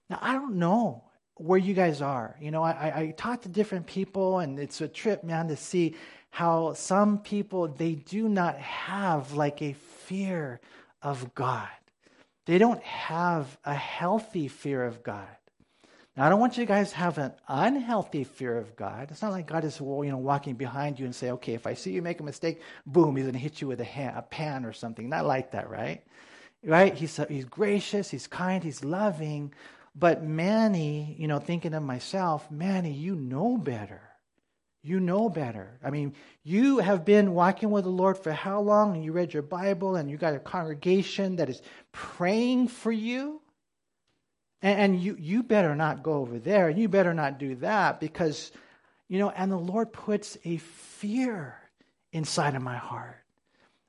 [0.09, 1.03] Now, I don't know
[1.35, 2.35] where you guys are.
[2.39, 5.95] You know, I, I talk to different people, and it's a trip, man, to see
[6.29, 10.59] how some people, they do not have like a fear
[11.01, 11.69] of God.
[12.45, 15.27] They don't have a healthy fear of God.
[16.15, 19.09] Now, I don't want you guys to have an unhealthy fear of God.
[19.09, 21.73] It's not like God is you know, walking behind you and say, okay, if I
[21.73, 24.21] see you make a mistake, boom, he's going to hit you with a, hand, a
[24.21, 25.09] pan or something.
[25.09, 26.03] Not like that, right?
[26.63, 26.93] Right?
[26.93, 29.53] He's, he's gracious, he's kind, he's loving.
[29.95, 34.01] But Manny, you know, thinking of myself, Manny, you know better.
[34.83, 35.79] You know better.
[35.83, 38.95] I mean, you have been walking with the Lord for how long?
[38.95, 43.41] And you read your Bible and you got a congregation that is praying for you.
[44.63, 47.99] And, and you, you better not go over there, and you better not do that
[47.99, 48.51] because,
[49.09, 51.59] you know, and the Lord puts a fear
[52.11, 53.19] inside of my heart.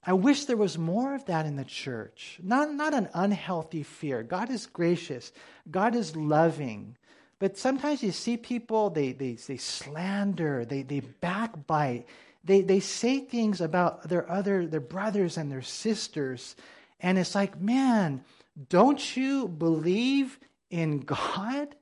[0.06, 2.38] I wish there was more of that in the church.
[2.42, 4.22] Not, not an unhealthy fear.
[4.22, 5.32] God is gracious,
[5.70, 6.98] God is loving.
[7.38, 12.06] But sometimes you see people, they, they, they slander, they, they backbite,
[12.44, 16.54] they, they say things about their other their brothers and their sisters.
[17.00, 18.24] And it's like, man,
[18.68, 20.38] don't you believe
[20.70, 21.74] in God?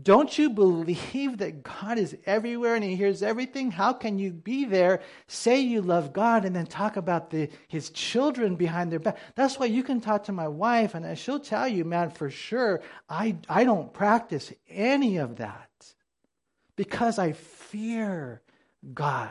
[0.00, 3.70] Don't you believe that God is everywhere and He hears everything?
[3.70, 7.90] How can you be there, say you love God, and then talk about the, His
[7.90, 9.18] children behind their back?
[9.34, 12.80] That's why you can talk to my wife, and she'll tell you, man, for sure,
[13.08, 15.68] I, I don't practice any of that
[16.76, 18.40] because I fear
[18.94, 19.30] God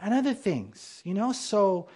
[0.00, 1.30] and other things, you know?
[1.32, 1.88] So,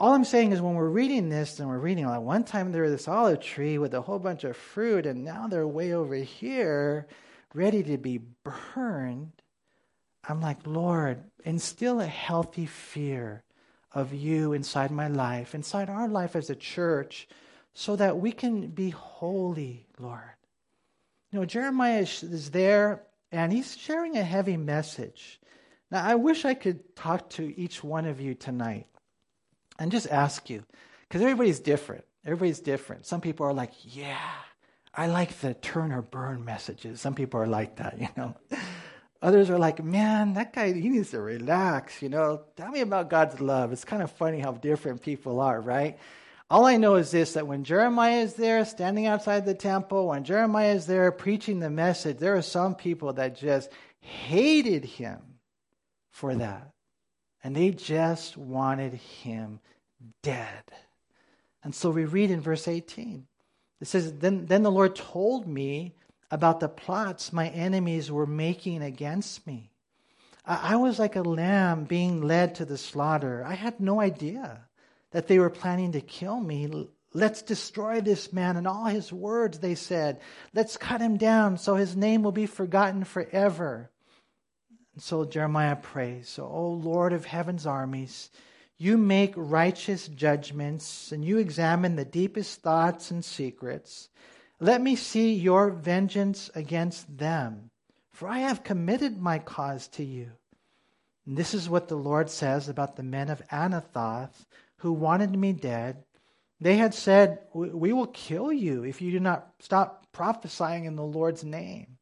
[0.00, 2.84] all I'm saying is when we're reading this and we're reading, like one time there
[2.84, 6.14] was this olive tree with a whole bunch of fruit, and now they're way over
[6.14, 7.06] here,
[7.52, 9.32] ready to be burned.
[10.26, 13.42] I'm like, Lord, instill a healthy fear
[13.92, 17.28] of you inside my life, inside our life as a church,
[17.74, 20.22] so that we can be holy, Lord.
[21.30, 25.40] You know, Jeremiah is there and he's sharing a heavy message.
[25.90, 28.86] Now, I wish I could talk to each one of you tonight
[29.80, 30.62] and just ask you,
[31.08, 32.04] because everybody's different.
[32.24, 33.06] Everybody's different.
[33.06, 34.30] Some people are like, yeah,
[34.94, 37.00] I like the turn or burn messages.
[37.00, 38.36] Some people are like that, you know.
[39.22, 42.42] Others are like, man, that guy, he needs to relax, you know.
[42.56, 43.72] Tell me about God's love.
[43.72, 45.98] It's kind of funny how different people are, right?
[46.50, 50.24] All I know is this that when Jeremiah is there standing outside the temple, when
[50.24, 55.20] Jeremiah is there preaching the message, there are some people that just hated him
[56.10, 56.70] for that.
[57.42, 59.60] And they just wanted him
[60.22, 60.64] dead.
[61.62, 63.26] And so we read in verse 18.
[63.80, 65.94] It says, Then, then the Lord told me
[66.30, 69.70] about the plots my enemies were making against me.
[70.46, 73.44] I, I was like a lamb being led to the slaughter.
[73.44, 74.66] I had no idea
[75.10, 76.88] that they were planning to kill me.
[77.12, 80.20] Let's destroy this man and all his words, they said.
[80.54, 83.90] Let's cut him down so his name will be forgotten forever.
[84.94, 88.30] And so Jeremiah prays, O Lord of heaven's armies,
[88.76, 94.08] you make righteous judgments and you examine the deepest thoughts and secrets.
[94.58, 97.70] Let me see your vengeance against them,
[98.12, 100.32] for I have committed my cause to you.
[101.26, 104.44] And this is what the Lord says about the men of Anathoth
[104.78, 106.02] who wanted me dead.
[106.60, 111.04] They had said, We will kill you if you do not stop prophesying in the
[111.04, 111.98] Lord's name.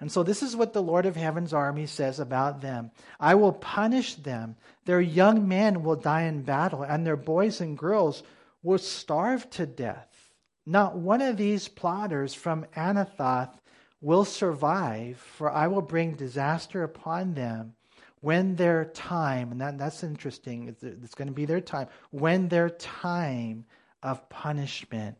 [0.00, 3.52] And so, this is what the Lord of Heaven's army says about them I will
[3.52, 4.56] punish them.
[4.86, 8.22] Their young men will die in battle, and their boys and girls
[8.62, 10.32] will starve to death.
[10.64, 13.52] Not one of these plotters from Anathoth
[14.00, 17.74] will survive, for I will bring disaster upon them
[18.20, 22.48] when their time, and that, that's interesting, it's, it's going to be their time, when
[22.48, 23.64] their time
[24.02, 25.16] of punishment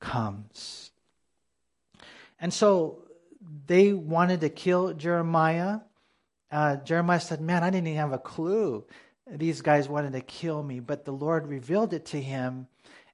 [0.00, 0.90] comes.
[2.40, 3.03] And so
[3.66, 5.80] they wanted to kill Jeremiah.
[6.50, 8.84] Uh, Jeremiah said, Man, I didn't even have a clue.
[9.26, 12.68] These guys wanted to kill me, but the Lord revealed it to him.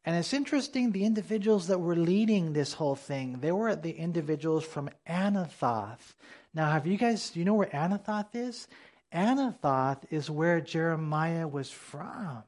[0.05, 4.65] And it's interesting, the individuals that were leading this whole thing, they were the individuals
[4.65, 6.15] from Anathoth.
[6.55, 8.67] Now, have you guys, do you know where Anathoth is?
[9.13, 12.43] Anathoth is where Jeremiah was from.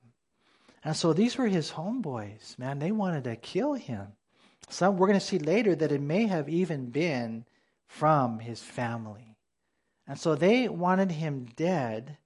[0.84, 2.78] And so these were his homeboys, man.
[2.78, 4.08] They wanted to kill him.
[4.68, 7.44] Some we're going to see later that it may have even been
[7.92, 9.36] from his family.
[10.06, 12.16] And so they wanted him dead.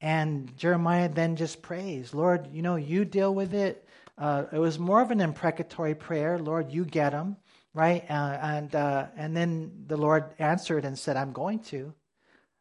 [0.00, 3.84] And Jeremiah then just prays, Lord, you know, you deal with it.
[4.16, 6.38] Uh, it was more of an imprecatory prayer.
[6.38, 7.36] Lord, you get him,
[7.74, 8.08] right?
[8.08, 11.92] Uh, and uh, and then the Lord answered and said, I'm going to.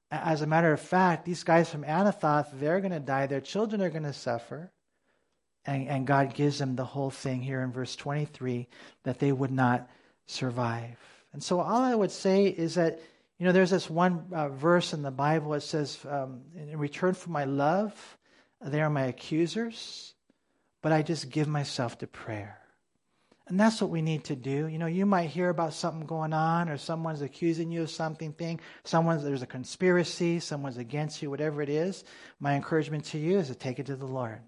[0.10, 3.28] As a matter of fact, these guys from Anathoth, they're going to die.
[3.28, 4.72] Their children are going to suffer.
[5.64, 8.68] And, and God gives them the whole thing here in verse 23
[9.04, 9.88] that they would not
[10.26, 10.98] survive.
[11.38, 13.00] And so all I would say is that,
[13.38, 15.54] you know, there's this one uh, verse in the Bible.
[15.54, 18.18] It says, um, in return for my love,
[18.60, 20.16] they are my accusers,
[20.82, 22.58] but I just give myself to prayer.
[23.48, 24.66] And that's what we need to do.
[24.66, 28.34] You know, you might hear about something going on or someone's accusing you of something
[28.34, 32.04] thing, someone's there's a conspiracy, someone's against you, whatever it is.
[32.40, 34.40] My encouragement to you is to take it to the Lord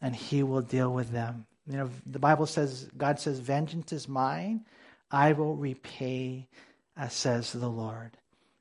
[0.00, 1.46] and he will deal with them.
[1.66, 4.66] You know, the Bible says God says vengeance is mine,
[5.10, 6.48] I will repay,
[6.96, 8.16] uh, says the Lord.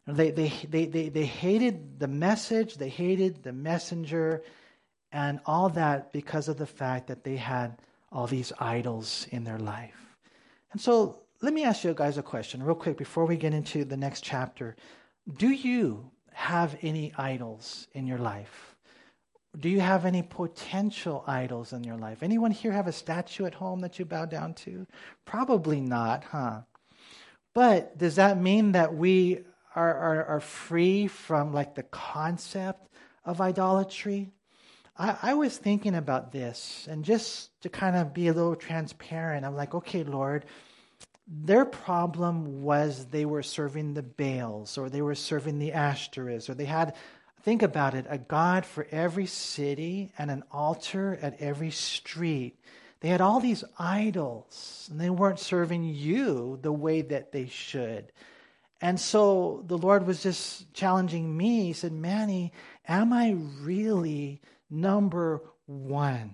[0.07, 4.43] They, they, they, they, they hated the message, they hated the messenger,
[5.11, 7.77] and all that because of the fact that they had
[8.11, 10.15] all these idols in their life.
[10.71, 13.83] And so let me ask you guys a question real quick before we get into
[13.83, 14.75] the next chapter.
[15.37, 18.76] Do you have any idols in your life?
[19.59, 22.21] Do you have any potential idols in your life?
[22.21, 24.85] Anyone here have a statue at home that you bow down to?
[25.25, 26.61] Probably not, huh?
[27.53, 29.39] But does that mean that we
[29.75, 32.87] are, are, are free from like the concept
[33.25, 34.29] of idolatry?
[34.97, 39.45] I, I was thinking about this, and just to kind of be a little transparent,
[39.45, 40.45] I'm like, okay, Lord,
[41.27, 46.53] their problem was they were serving the Baals, or they were serving the Ashtoreths, or
[46.53, 46.95] they had,
[47.47, 52.59] think about it, a God for every city and an altar at every street.
[52.99, 58.11] They had all these idols, and they weren't serving you the way that they should.
[58.81, 61.67] And so the Lord was just challenging me.
[61.67, 62.51] He said, Manny,
[62.85, 66.33] am I really number one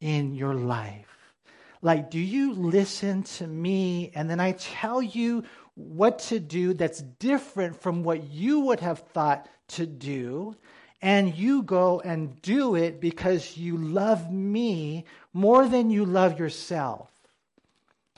[0.00, 1.34] in your life?
[1.82, 5.42] Like, do you listen to me and then I tell you
[5.74, 10.56] what to do that's different from what you would have thought to do?
[11.02, 17.10] And you go and do it because you love me more than you love yourself.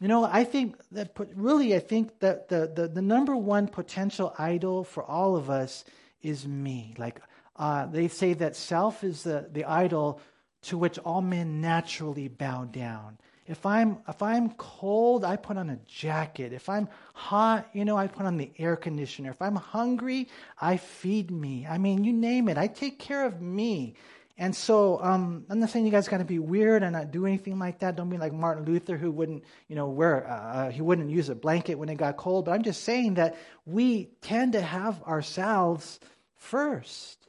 [0.00, 4.34] You know, I think that really, I think that the, the, the number one potential
[4.38, 5.84] idol for all of us
[6.22, 6.94] is me.
[6.98, 7.20] Like,
[7.56, 10.20] uh, they say that self is the, the idol
[10.62, 13.18] to which all men naturally bow down.
[13.48, 16.52] If I'm if I'm cold, I put on a jacket.
[16.52, 19.30] If I'm hot, you know, I put on the air conditioner.
[19.30, 20.28] If I'm hungry,
[20.60, 21.66] I feed me.
[21.68, 22.58] I mean, you name it.
[22.58, 23.94] I take care of me.
[24.38, 27.24] And so um, I'm not saying you guys got to be weird and not do
[27.24, 27.96] anything like that.
[27.96, 31.34] Don't be like Martin Luther, who wouldn't, you know, wear uh, he wouldn't use a
[31.34, 32.44] blanket when it got cold.
[32.44, 36.00] But I'm just saying that we tend to have ourselves
[36.34, 37.28] first.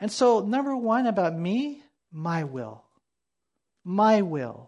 [0.00, 2.84] And so, number one about me, my will.
[3.84, 4.67] My will.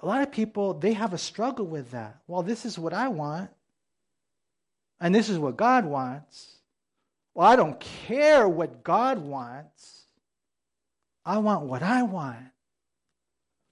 [0.00, 2.16] A lot of people, they have a struggle with that.
[2.26, 3.50] Well, this is what I want,
[4.98, 6.56] and this is what God wants.
[7.34, 10.06] Well, I don't care what God wants.
[11.24, 12.38] I want what I want.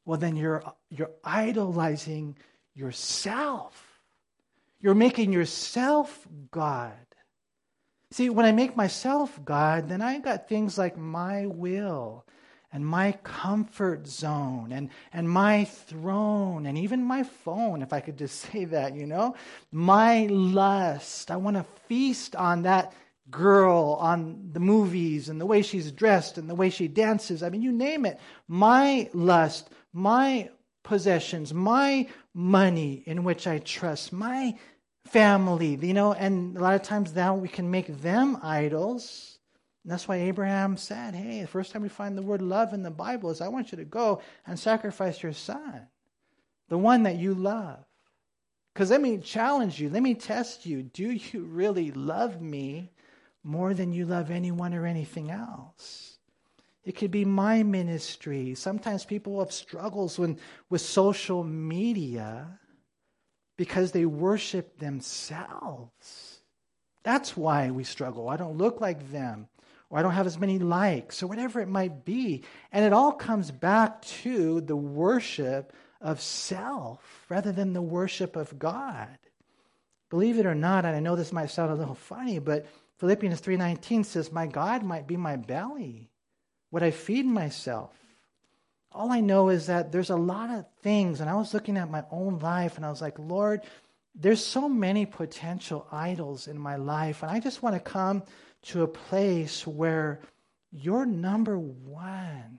[0.04, 2.36] Well, then you're, you're idolizing
[2.74, 4.00] yourself.
[4.80, 6.92] You're making yourself God.
[8.10, 12.24] See, when I make myself God, then I got things like my will
[12.72, 18.18] and my comfort zone and, and my throne and even my phone, if I could
[18.18, 19.34] just say that, you know,
[19.72, 21.30] my lust.
[21.30, 22.92] I want to feast on that
[23.30, 27.42] girl, on the movies and the way she's dressed and the way she dances.
[27.42, 28.18] I mean, you name it.
[28.46, 30.50] My lust, my
[30.82, 34.54] possessions, my money in which I trust, my
[35.06, 39.37] family, you know, and a lot of times now we can make them idols.
[39.84, 42.82] And that's why Abraham said, Hey, the first time we find the word love in
[42.82, 45.86] the Bible is I want you to go and sacrifice your son,
[46.68, 47.84] the one that you love.
[48.74, 50.82] Because let me challenge you, let me test you.
[50.82, 52.92] Do you really love me
[53.42, 56.18] more than you love anyone or anything else?
[56.84, 58.54] It could be my ministry.
[58.54, 60.38] Sometimes people have struggles when,
[60.70, 62.58] with social media
[63.58, 66.40] because they worship themselves.
[67.02, 68.28] That's why we struggle.
[68.28, 69.48] I don't look like them,
[69.90, 72.44] or I don't have as many likes, or whatever it might be.
[72.72, 78.58] And it all comes back to the worship of self rather than the worship of
[78.58, 79.18] God.
[80.10, 82.66] Believe it or not, and I know this might sound a little funny, but
[82.98, 86.10] Philippians 3:19 says, "My God might be my belly,
[86.70, 87.92] what I feed myself."
[88.92, 91.90] all I know is that there's a lot of things, and I was looking at
[91.90, 93.62] my own life and I was like, Lord,
[94.14, 98.22] there's so many potential idols in my life, and I just want to come
[98.62, 100.20] to a place where
[100.70, 102.58] you're number one.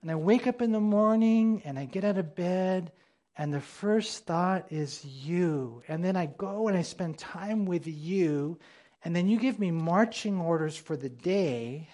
[0.00, 2.92] And I wake up in the morning and I get out of bed,
[3.36, 5.82] and the first thought is you.
[5.88, 8.58] And then I go and I spend time with you,
[9.04, 11.88] and then you give me marching orders for the day,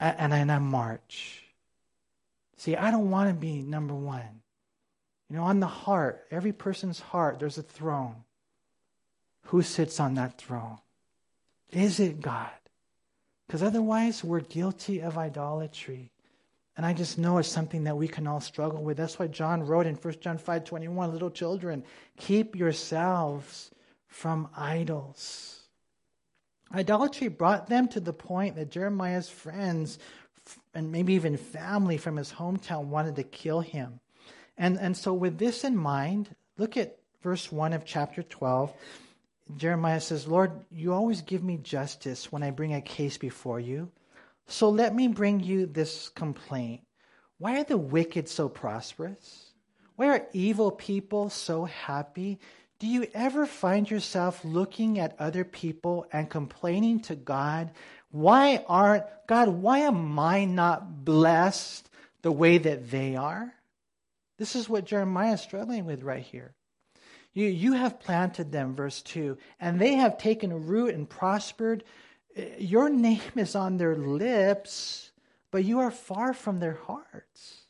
[0.00, 1.44] and I, march.
[2.56, 4.42] See, I don't want to be number one.
[5.28, 8.16] You know, on the heart, every person's heart, there's a throne.
[9.44, 10.78] Who sits on that throne?
[11.72, 12.50] Is it God?
[13.46, 16.12] Because otherwise, we're guilty of idolatry.
[16.76, 18.96] And I just know it's something that we can all struggle with.
[18.96, 21.84] That's why John wrote in 1 John 5 21, little children,
[22.16, 23.70] keep yourselves
[24.06, 25.60] from idols.
[26.72, 29.98] Idolatry brought them to the point that Jeremiah's friends
[30.74, 34.00] and maybe even family from his hometown wanted to kill him.
[34.56, 38.72] And, and so, with this in mind, look at verse 1 of chapter 12.
[39.56, 43.90] Jeremiah says, Lord, you always give me justice when I bring a case before you.
[44.46, 46.82] So let me bring you this complaint.
[47.38, 49.52] Why are the wicked so prosperous?
[49.96, 52.38] Why are evil people so happy?
[52.78, 57.70] Do you ever find yourself looking at other people and complaining to God
[58.10, 61.88] why aren't, God, why am I not blessed
[62.22, 63.52] the way that they are?
[64.38, 66.54] This is what Jeremiah is struggling with right here.
[67.32, 71.84] You, you have planted them, verse 2, and they have taken root and prospered.
[72.36, 75.12] Uh, your name is on their lips,
[75.50, 77.60] but you are far from their hearts.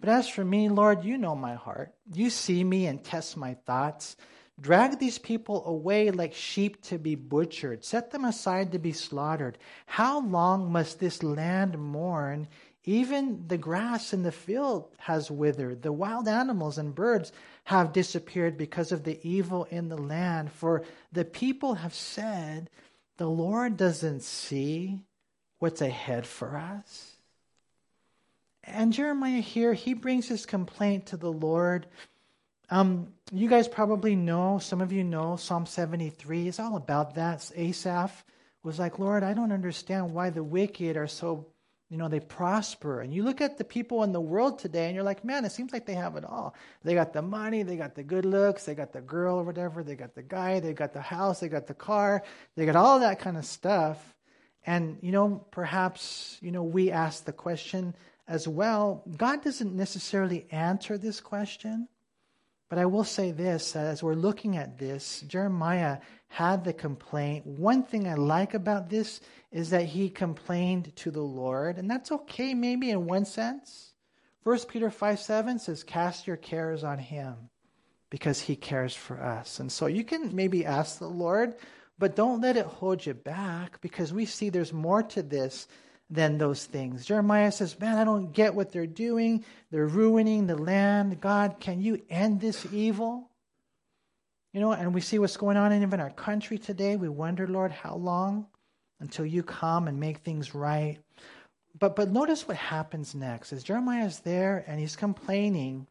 [0.00, 1.94] But as for me, Lord, you know my heart.
[2.12, 4.16] You see me and test my thoughts.
[4.58, 7.84] Drag these people away like sheep to be butchered.
[7.84, 9.58] Set them aside to be slaughtered.
[9.84, 12.48] How long must this land mourn?
[12.84, 15.82] Even the grass in the field has withered.
[15.82, 17.32] The wild animals and birds
[17.66, 20.50] have disappeared because of the evil in the land.
[20.50, 22.68] For the people have said,
[23.18, 25.04] The Lord doesn't see
[25.58, 27.12] what's ahead for us.
[28.64, 31.86] And Jeremiah here, he brings his complaint to the Lord
[32.68, 36.48] um, you guys probably know, some of you know Psalm 73.
[36.48, 37.50] is all about that.
[37.54, 38.24] Asaph
[38.62, 41.46] was like, Lord, I don't understand why the wicked are so,
[41.88, 43.00] you know, they prosper.
[43.00, 45.52] And you look at the people in the world today and you're like, man, it
[45.52, 46.54] seems like they have it all.
[46.82, 49.84] They got the money, they got the good looks, they got the girl or whatever,
[49.84, 52.24] they got the guy, they got the house, they got the car,
[52.56, 54.14] they got all that kind of stuff.
[54.66, 57.94] And, you know, perhaps, you know, we ask the question
[58.26, 59.04] as well.
[59.16, 61.88] God doesn't necessarily answer this question.
[62.68, 65.98] But I will say this as we're looking at this, Jeremiah
[66.28, 67.46] had the complaint.
[67.46, 69.20] One thing I like about this
[69.52, 73.94] is that he complained to the Lord, and that's okay, maybe in one sense.
[74.42, 77.50] 1 Peter 5 7 says, Cast your cares on him
[78.10, 79.58] because he cares for us.
[79.60, 81.54] And so you can maybe ask the Lord,
[81.98, 85.66] but don't let it hold you back because we see there's more to this
[86.08, 87.04] than those things.
[87.04, 89.44] Jeremiah says, Man, I don't get what they're doing.
[89.70, 91.20] They're ruining the land.
[91.20, 93.30] God, can you end this evil?
[94.56, 96.96] You know, and we see what's going on in even our country today.
[96.96, 98.46] We wonder, Lord, how long
[99.00, 100.96] until you come and make things right?
[101.78, 103.52] But but notice what happens next.
[103.52, 105.86] As Jeremiah is there and he's complaining,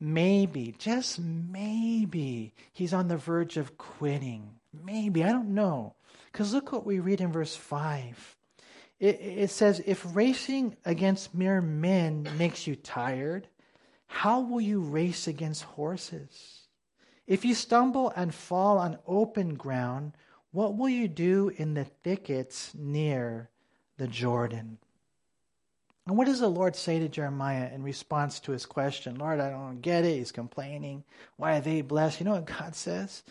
[0.00, 4.48] maybe, just maybe, he's on the verge of quitting.
[4.72, 5.94] Maybe, I don't know.
[6.32, 8.38] Because look what we read in verse 5.
[9.00, 13.48] It, it says, If racing against mere men makes you tired,
[14.06, 16.61] how will you race against horses?
[17.26, 20.12] If you stumble and fall on open ground,
[20.50, 23.48] what will you do in the thickets near
[23.96, 24.78] the Jordan?
[26.06, 29.16] And what does the Lord say to Jeremiah in response to his question?
[29.16, 30.16] Lord, I don't get it.
[30.16, 31.04] He's complaining.
[31.36, 32.20] Why are they blessed?
[32.20, 33.22] You know what God says?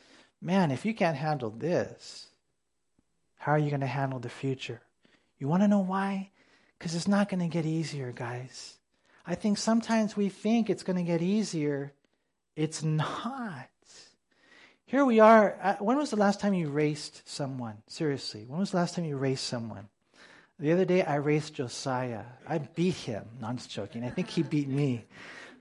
[0.42, 2.28] Man, if you can't handle this,
[3.38, 4.82] how are you going to handle the future?
[5.38, 6.32] You want to know why?
[6.78, 8.78] Because it's not going to get easier, guys.
[9.26, 11.94] I think sometimes we think it's going to get easier.
[12.56, 13.70] It's not.
[14.92, 15.56] Here we are.
[15.64, 17.78] Uh, when was the last time you raced someone?
[17.88, 19.88] Seriously, when was the last time you raced someone?
[20.60, 22.26] The other day I raced Josiah.
[22.46, 23.24] I beat him.
[23.40, 24.04] No, I'm just joking.
[24.04, 25.06] I think he beat me.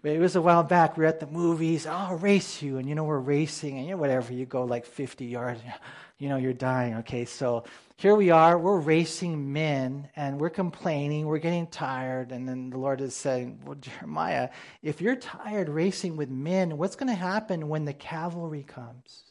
[0.02, 0.96] But it was a while back.
[0.96, 1.86] We are at the movies.
[1.86, 2.78] Oh, I'll race you.
[2.78, 4.32] And you know, we're racing and you know, whatever.
[4.32, 5.60] You go like 50 yards
[6.18, 6.96] you know, you're dying.
[6.96, 7.62] Okay, so
[8.00, 12.32] here we are, we're racing men and we're complaining, we're getting tired.
[12.32, 14.48] And then the Lord is saying, Well, Jeremiah,
[14.82, 19.24] if you're tired racing with men, what's going to happen when the cavalry comes?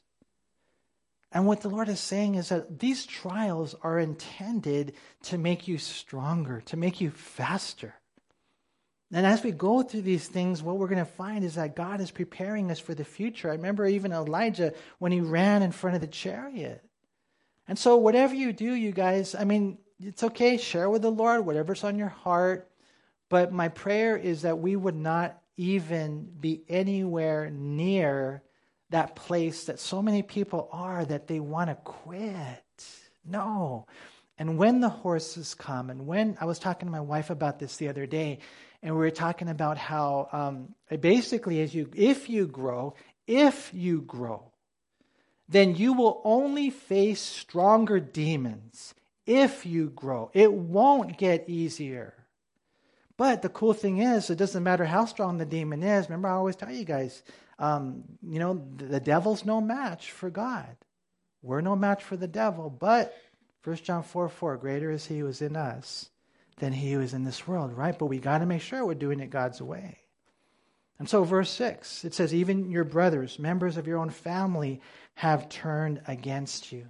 [1.31, 4.93] And what the Lord is saying is that these trials are intended
[5.23, 7.95] to make you stronger, to make you faster.
[9.11, 12.01] And as we go through these things, what we're going to find is that God
[12.01, 13.49] is preparing us for the future.
[13.49, 16.83] I remember even Elijah when he ran in front of the chariot.
[17.69, 21.45] And so, whatever you do, you guys, I mean, it's okay, share with the Lord
[21.45, 22.67] whatever's on your heart.
[23.29, 28.41] But my prayer is that we would not even be anywhere near
[28.89, 32.85] that place that so many people are that they want to quit.
[33.23, 33.85] No.
[34.39, 37.77] And when the horses come, and when I was talking to my wife about this
[37.77, 38.39] the other day,
[38.81, 42.95] and we were talking about how um, basically, as you, if you grow,
[43.27, 44.48] if you grow,
[45.49, 48.93] then you will only face stronger demons
[49.25, 50.29] if you grow.
[50.33, 52.13] It won't get easier.
[53.17, 56.05] But the cool thing is, it doesn't matter how strong the demon is.
[56.05, 57.23] Remember, I always tell you guys,
[57.57, 60.77] um, you know, the devil's no match for God.
[61.41, 62.69] We're no match for the devil.
[62.69, 63.13] But
[63.63, 66.09] 1 John 4 4, greater is he who is in us
[66.57, 67.97] than he who is in this world, right?
[67.97, 69.97] But we got to make sure we're doing it God's way.
[70.99, 74.81] And so, verse 6, it says, Even your brothers, members of your own family,
[75.19, 76.87] have turned against you.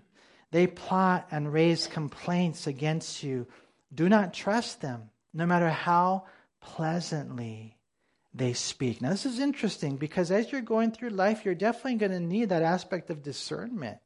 [0.52, 3.48] They plot and raise complaints against you.
[3.92, 6.26] Do not trust them, no matter how
[6.62, 7.76] pleasantly
[8.32, 9.02] they speak.
[9.02, 12.50] Now, this is interesting because as you're going through life, you're definitely going to need
[12.50, 13.98] that aspect of discernment.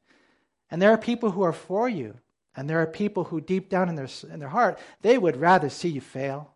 [0.71, 2.17] And there are people who are for you,
[2.55, 5.69] and there are people who, deep down in their, in their heart, they would rather
[5.69, 6.55] see you fail.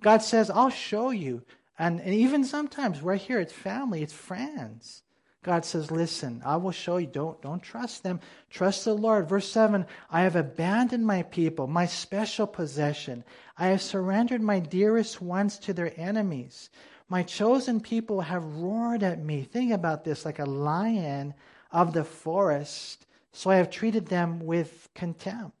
[0.00, 1.42] God says, I'll show you.
[1.76, 5.02] And, and even sometimes, right here, it's family, it's friends.
[5.42, 7.06] God says, Listen, I will show you.
[7.06, 8.20] Don't, don't trust them.
[8.50, 9.28] Trust the Lord.
[9.28, 13.24] Verse 7 I have abandoned my people, my special possession.
[13.56, 16.70] I have surrendered my dearest ones to their enemies.
[17.08, 19.42] My chosen people have roared at me.
[19.42, 21.34] Think about this like a lion
[21.72, 23.06] of the forest
[23.38, 25.56] so I have treated them with contempt.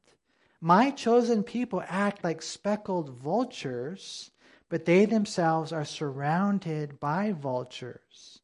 [0.60, 4.32] My chosen people act like speckled vultures,
[4.68, 8.40] but they themselves are surrounded by vultures.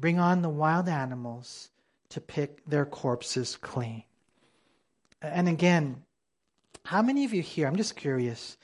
[0.00, 1.70] Bring on the wild animals
[2.10, 4.04] to pick their corpses clean.
[5.20, 6.02] And again,
[6.84, 8.56] how many of you here, I'm just curious,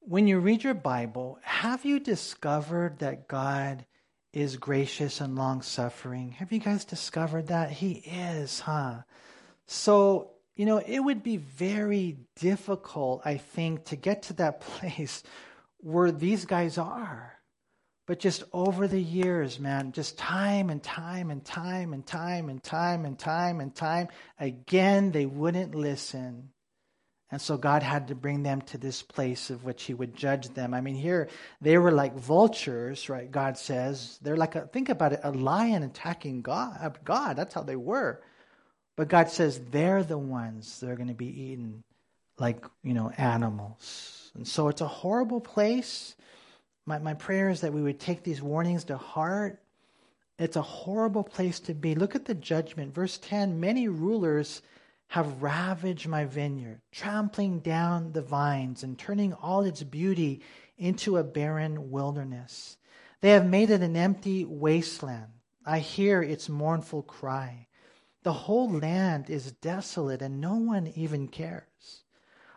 [0.00, 3.84] when you read your Bible, have you discovered that God
[4.32, 6.32] is gracious and long suffering?
[6.32, 7.70] Have you guys discovered that?
[7.70, 9.02] He is, huh?
[9.66, 15.22] So, you know, it would be very difficult, I think, to get to that place
[15.78, 17.39] where these guys are.
[18.10, 22.60] But just over the years, man, just time and time and time and time and
[22.60, 24.08] time and time and time,
[24.40, 26.50] again, they wouldn't listen.
[27.30, 30.48] And so God had to bring them to this place of which He would judge
[30.48, 30.74] them.
[30.74, 31.28] I mean, here
[31.60, 33.30] they were like vultures, right?
[33.30, 36.98] God says they're like a, think about it, a lion attacking God.
[37.04, 38.20] God, that's how they were.
[38.96, 41.84] But God says they're the ones that are going to be eaten
[42.40, 44.32] like, you know, animals.
[44.34, 46.16] And so it's a horrible place.
[46.90, 49.62] My, my prayer is that we would take these warnings to heart.
[50.40, 51.94] It's a horrible place to be.
[51.94, 52.92] Look at the judgment.
[52.92, 54.60] Verse 10 Many rulers
[55.06, 60.40] have ravaged my vineyard, trampling down the vines and turning all its beauty
[60.78, 62.76] into a barren wilderness.
[63.20, 65.30] They have made it an empty wasteland.
[65.64, 67.68] I hear its mournful cry.
[68.24, 72.02] The whole land is desolate and no one even cares.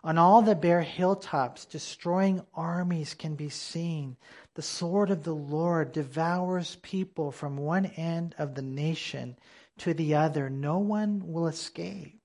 [0.06, 4.18] On all the bare hilltops, destroying armies can be seen.
[4.56, 9.38] The sword of the Lord devours people from one end of the nation
[9.78, 10.50] to the other.
[10.50, 12.20] No one will escape.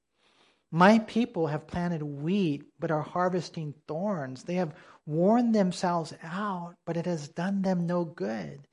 [0.73, 4.43] My people have planted wheat, but are harvesting thorns.
[4.43, 4.75] They have
[5.07, 8.67] worn themselves out, but it has done them no good.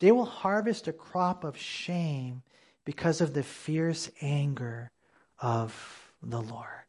[0.00, 2.42] They will harvest a crop of shame
[2.86, 4.90] because of the fierce anger
[5.38, 6.87] of the Lord.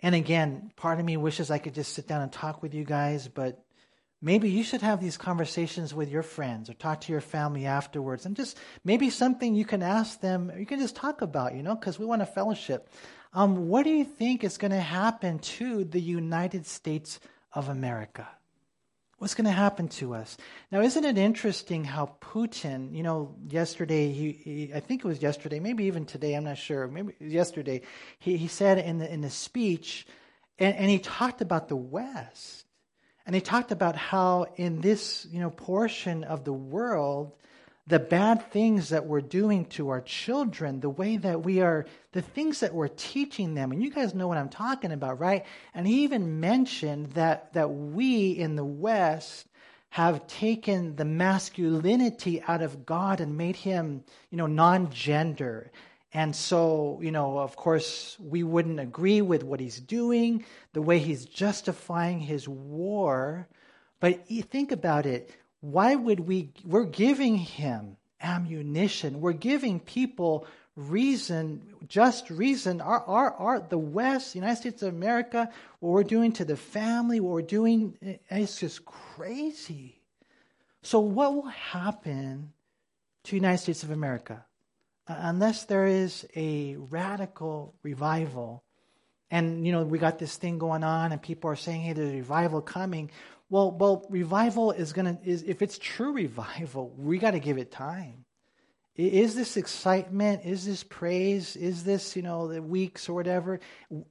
[0.00, 2.84] And again, part of me wishes I could just sit down and talk with you
[2.84, 3.64] guys, but
[4.20, 8.26] Maybe you should have these conversations with your friends or talk to your family afterwards
[8.26, 11.76] and just maybe something you can ask them, you can just talk about, you know,
[11.76, 12.88] because we want a fellowship.
[13.32, 17.20] Um, what do you think is going to happen to the United States
[17.52, 18.26] of America?
[19.18, 20.36] What's going to happen to us?
[20.70, 25.20] Now, isn't it interesting how Putin, you know, yesterday, he, he, I think it was
[25.20, 27.82] yesterday, maybe even today, I'm not sure, maybe yesterday,
[28.20, 30.06] he, he said in the, in the speech,
[30.58, 32.64] and, and he talked about the West
[33.28, 37.34] and he talked about how in this, you know, portion of the world,
[37.88, 42.20] the bad things that we're doing to our children, the way that we are, the
[42.20, 45.46] things that we're teaching them, and you guys know what I'm talking about, right?
[45.74, 49.46] And he even mentioned that that we in the West
[49.88, 55.72] have taken the masculinity out of God and made him, you know, non-gender.
[56.12, 60.98] And so, you know, of course, we wouldn't agree with what he's doing, the way
[60.98, 63.48] he's justifying his war.
[63.98, 65.34] But think about it.
[65.60, 66.52] Why would we?
[66.64, 69.20] We're giving him ammunition.
[69.20, 70.46] We're giving people
[70.76, 72.80] reason, just reason.
[72.80, 75.50] Our, our, our, the West, the United States of America,
[75.80, 80.00] what we're doing to the family, what we're doing, eh, it's just crazy.
[80.82, 82.52] So, what will happen
[83.24, 84.44] to United States of America?
[85.08, 88.62] Uh, unless there is a radical revival,
[89.30, 92.12] and you know we got this thing going on, and people are saying, "Hey, there's
[92.12, 93.10] a revival coming."
[93.50, 97.70] Well, well, revival is gonna is if it's true revival, we got to give it
[97.70, 98.24] time.
[98.96, 100.44] Is this excitement?
[100.44, 101.54] Is this praise?
[101.54, 103.60] Is this you know the weeks or whatever?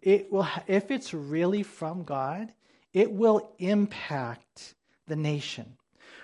[0.01, 2.53] It will if it's really from God,
[2.93, 4.75] it will impact
[5.07, 5.77] the nation.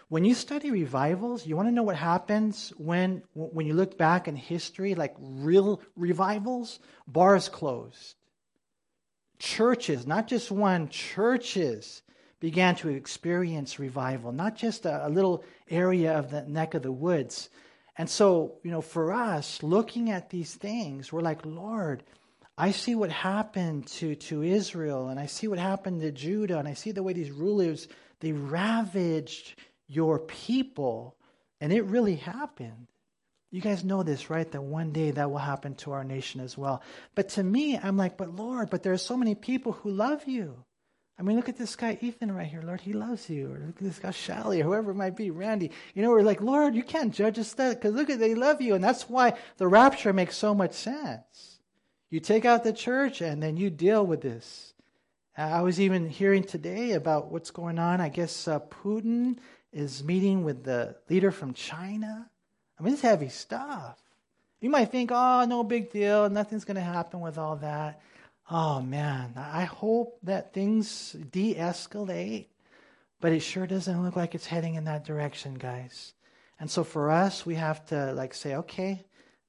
[0.09, 4.28] When you study revivals, you want to know what happens when, when you look back
[4.28, 6.80] in history, like real revivals?
[7.07, 8.16] Bars closed.
[9.39, 12.03] Churches, not just one, churches
[12.44, 16.91] began to experience revival, not just a, a little area of the neck of the
[16.91, 17.50] woods.
[17.98, 22.04] And so, you know, for us, looking at these things, we're like, Lord,
[22.58, 26.68] I see what happened to, to Israel, and I see what happened to Judah, and
[26.68, 27.88] I see the way these rulers,
[28.20, 31.16] they ravaged your people.
[31.62, 32.88] And it really happened.
[33.52, 34.52] You guys know this, right?
[34.52, 36.84] That one day that will happen to our nation as well.
[37.16, 40.28] But to me, I'm like, but Lord, but there are so many people who love
[40.28, 40.66] you.
[41.18, 42.64] I mean, look at this guy, Ethan, right here.
[42.64, 43.47] Lord, he loves you.
[43.47, 45.72] Or look at this guy, Shally, or whoever it might be, Randy.
[45.93, 48.61] You know, we're like, Lord, you can't judge us that because look at, they love
[48.61, 48.74] you.
[48.74, 51.59] And that's why the rapture makes so much sense.
[52.09, 54.74] You take out the church and then you deal with this.
[55.36, 58.01] I was even hearing today about what's going on.
[58.01, 59.38] I guess uh, Putin
[59.72, 62.30] is meeting with the leader from China.
[62.80, 63.99] I mean, it's heavy stuff.
[64.61, 67.99] You might think, oh, no big deal, nothing's going to happen with all that.
[68.50, 72.48] Oh, man, I hope that things de escalate,
[73.22, 76.14] but it sure doesn't look like it's heading in that direction, guys.
[76.60, 79.06] And so for us, we have to like say, okay,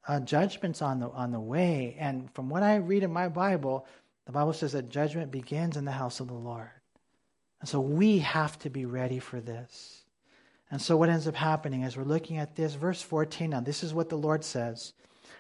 [0.07, 1.97] uh, judgment's on the on the way.
[1.99, 3.87] And from what I read in my Bible,
[4.27, 6.71] the Bible says that judgment begins in the house of the Lord.
[7.61, 10.05] And so we have to be ready for this.
[10.71, 13.83] And so, what ends up happening as we're looking at this, verse 14 now, this
[13.83, 14.93] is what the Lord says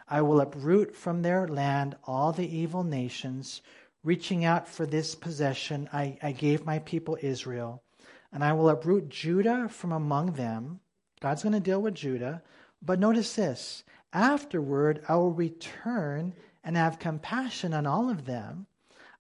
[0.06, 3.62] I will uproot from their land all the evil nations,
[4.02, 7.82] reaching out for this possession I, I gave my people Israel.
[8.30, 10.80] And I will uproot Judah from among them.
[11.20, 12.42] God's going to deal with Judah.
[12.82, 18.66] But notice this afterward, I will return and have compassion on all of them.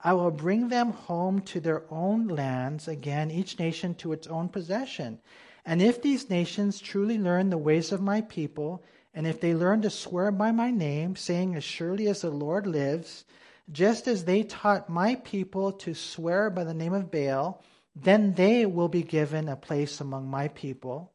[0.02, 4.50] I will bring them home to their own lands again, each nation to its own
[4.50, 5.20] possession.
[5.64, 9.82] And if these nations truly learn the ways of my people, and if they learn
[9.82, 13.24] to swear by my name, saying, As surely as the Lord lives,
[13.70, 17.62] just as they taught my people to swear by the name of Baal,
[17.94, 21.12] then they will be given a place among my people.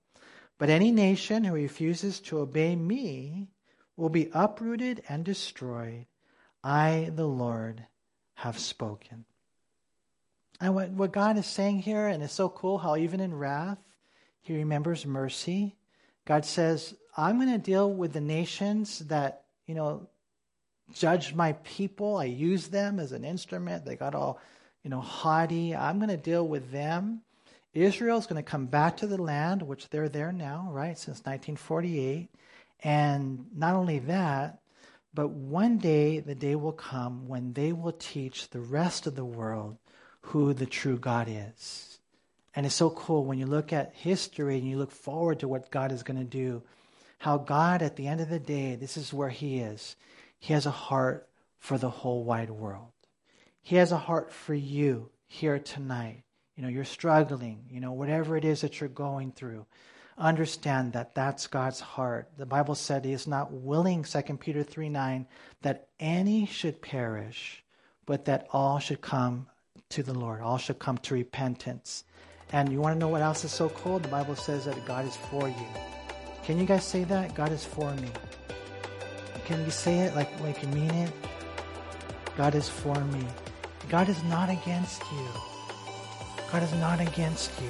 [0.57, 3.49] But any nation who refuses to obey me
[3.97, 6.05] will be uprooted and destroyed.
[6.63, 7.85] I, the Lord,
[8.35, 9.25] have spoken.
[10.61, 13.77] And what, what God is saying here, and it's so cool how even in wrath,
[14.41, 15.77] he remembers mercy.
[16.25, 20.07] God says, I'm going to deal with the nations that, you know,
[20.93, 22.18] judge my people.
[22.18, 23.86] I use them as an instrument.
[23.86, 24.39] They got all,
[24.84, 25.76] you know, haughty.
[25.76, 27.22] I'm going to deal with them.
[27.74, 32.30] Israel's going to come back to the land, which they're there now, right, since 1948.
[32.82, 34.60] And not only that,
[35.14, 39.26] but one day the day will come when they will teach the rest of the
[39.26, 39.78] world
[40.22, 41.99] who the true God is.
[42.55, 45.72] And it's so cool when you look at history and you look forward to what
[45.72, 46.64] God is going to do,
[47.20, 49.95] how God, at the end of the day, this is where He is.
[50.39, 52.88] He has a heart for the whole wide world.
[53.61, 56.24] He has a heart for you here tonight.
[56.55, 59.65] You know, you're struggling, you know, whatever it is that you're going through.
[60.17, 62.30] Understand that that's God's heart.
[62.38, 65.28] The Bible said He is not willing, 2 Peter 3 9,
[65.61, 67.63] that any should perish,
[68.05, 69.47] but that all should come
[69.89, 70.41] to the Lord.
[70.41, 72.05] All should come to repentance.
[72.51, 73.99] And you want to know what else is so cool?
[73.99, 75.98] The Bible says that God is for you.
[76.49, 77.35] Can you guys say that?
[77.35, 78.09] God is for me.
[79.45, 81.11] Can you say it like, like you mean it?
[82.35, 83.23] God is for me.
[83.87, 85.27] God is not against you.
[86.51, 87.69] God is not against you.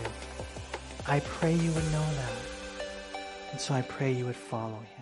[1.09, 3.25] I pray you would know that.
[3.51, 4.98] And so I pray you would follow him.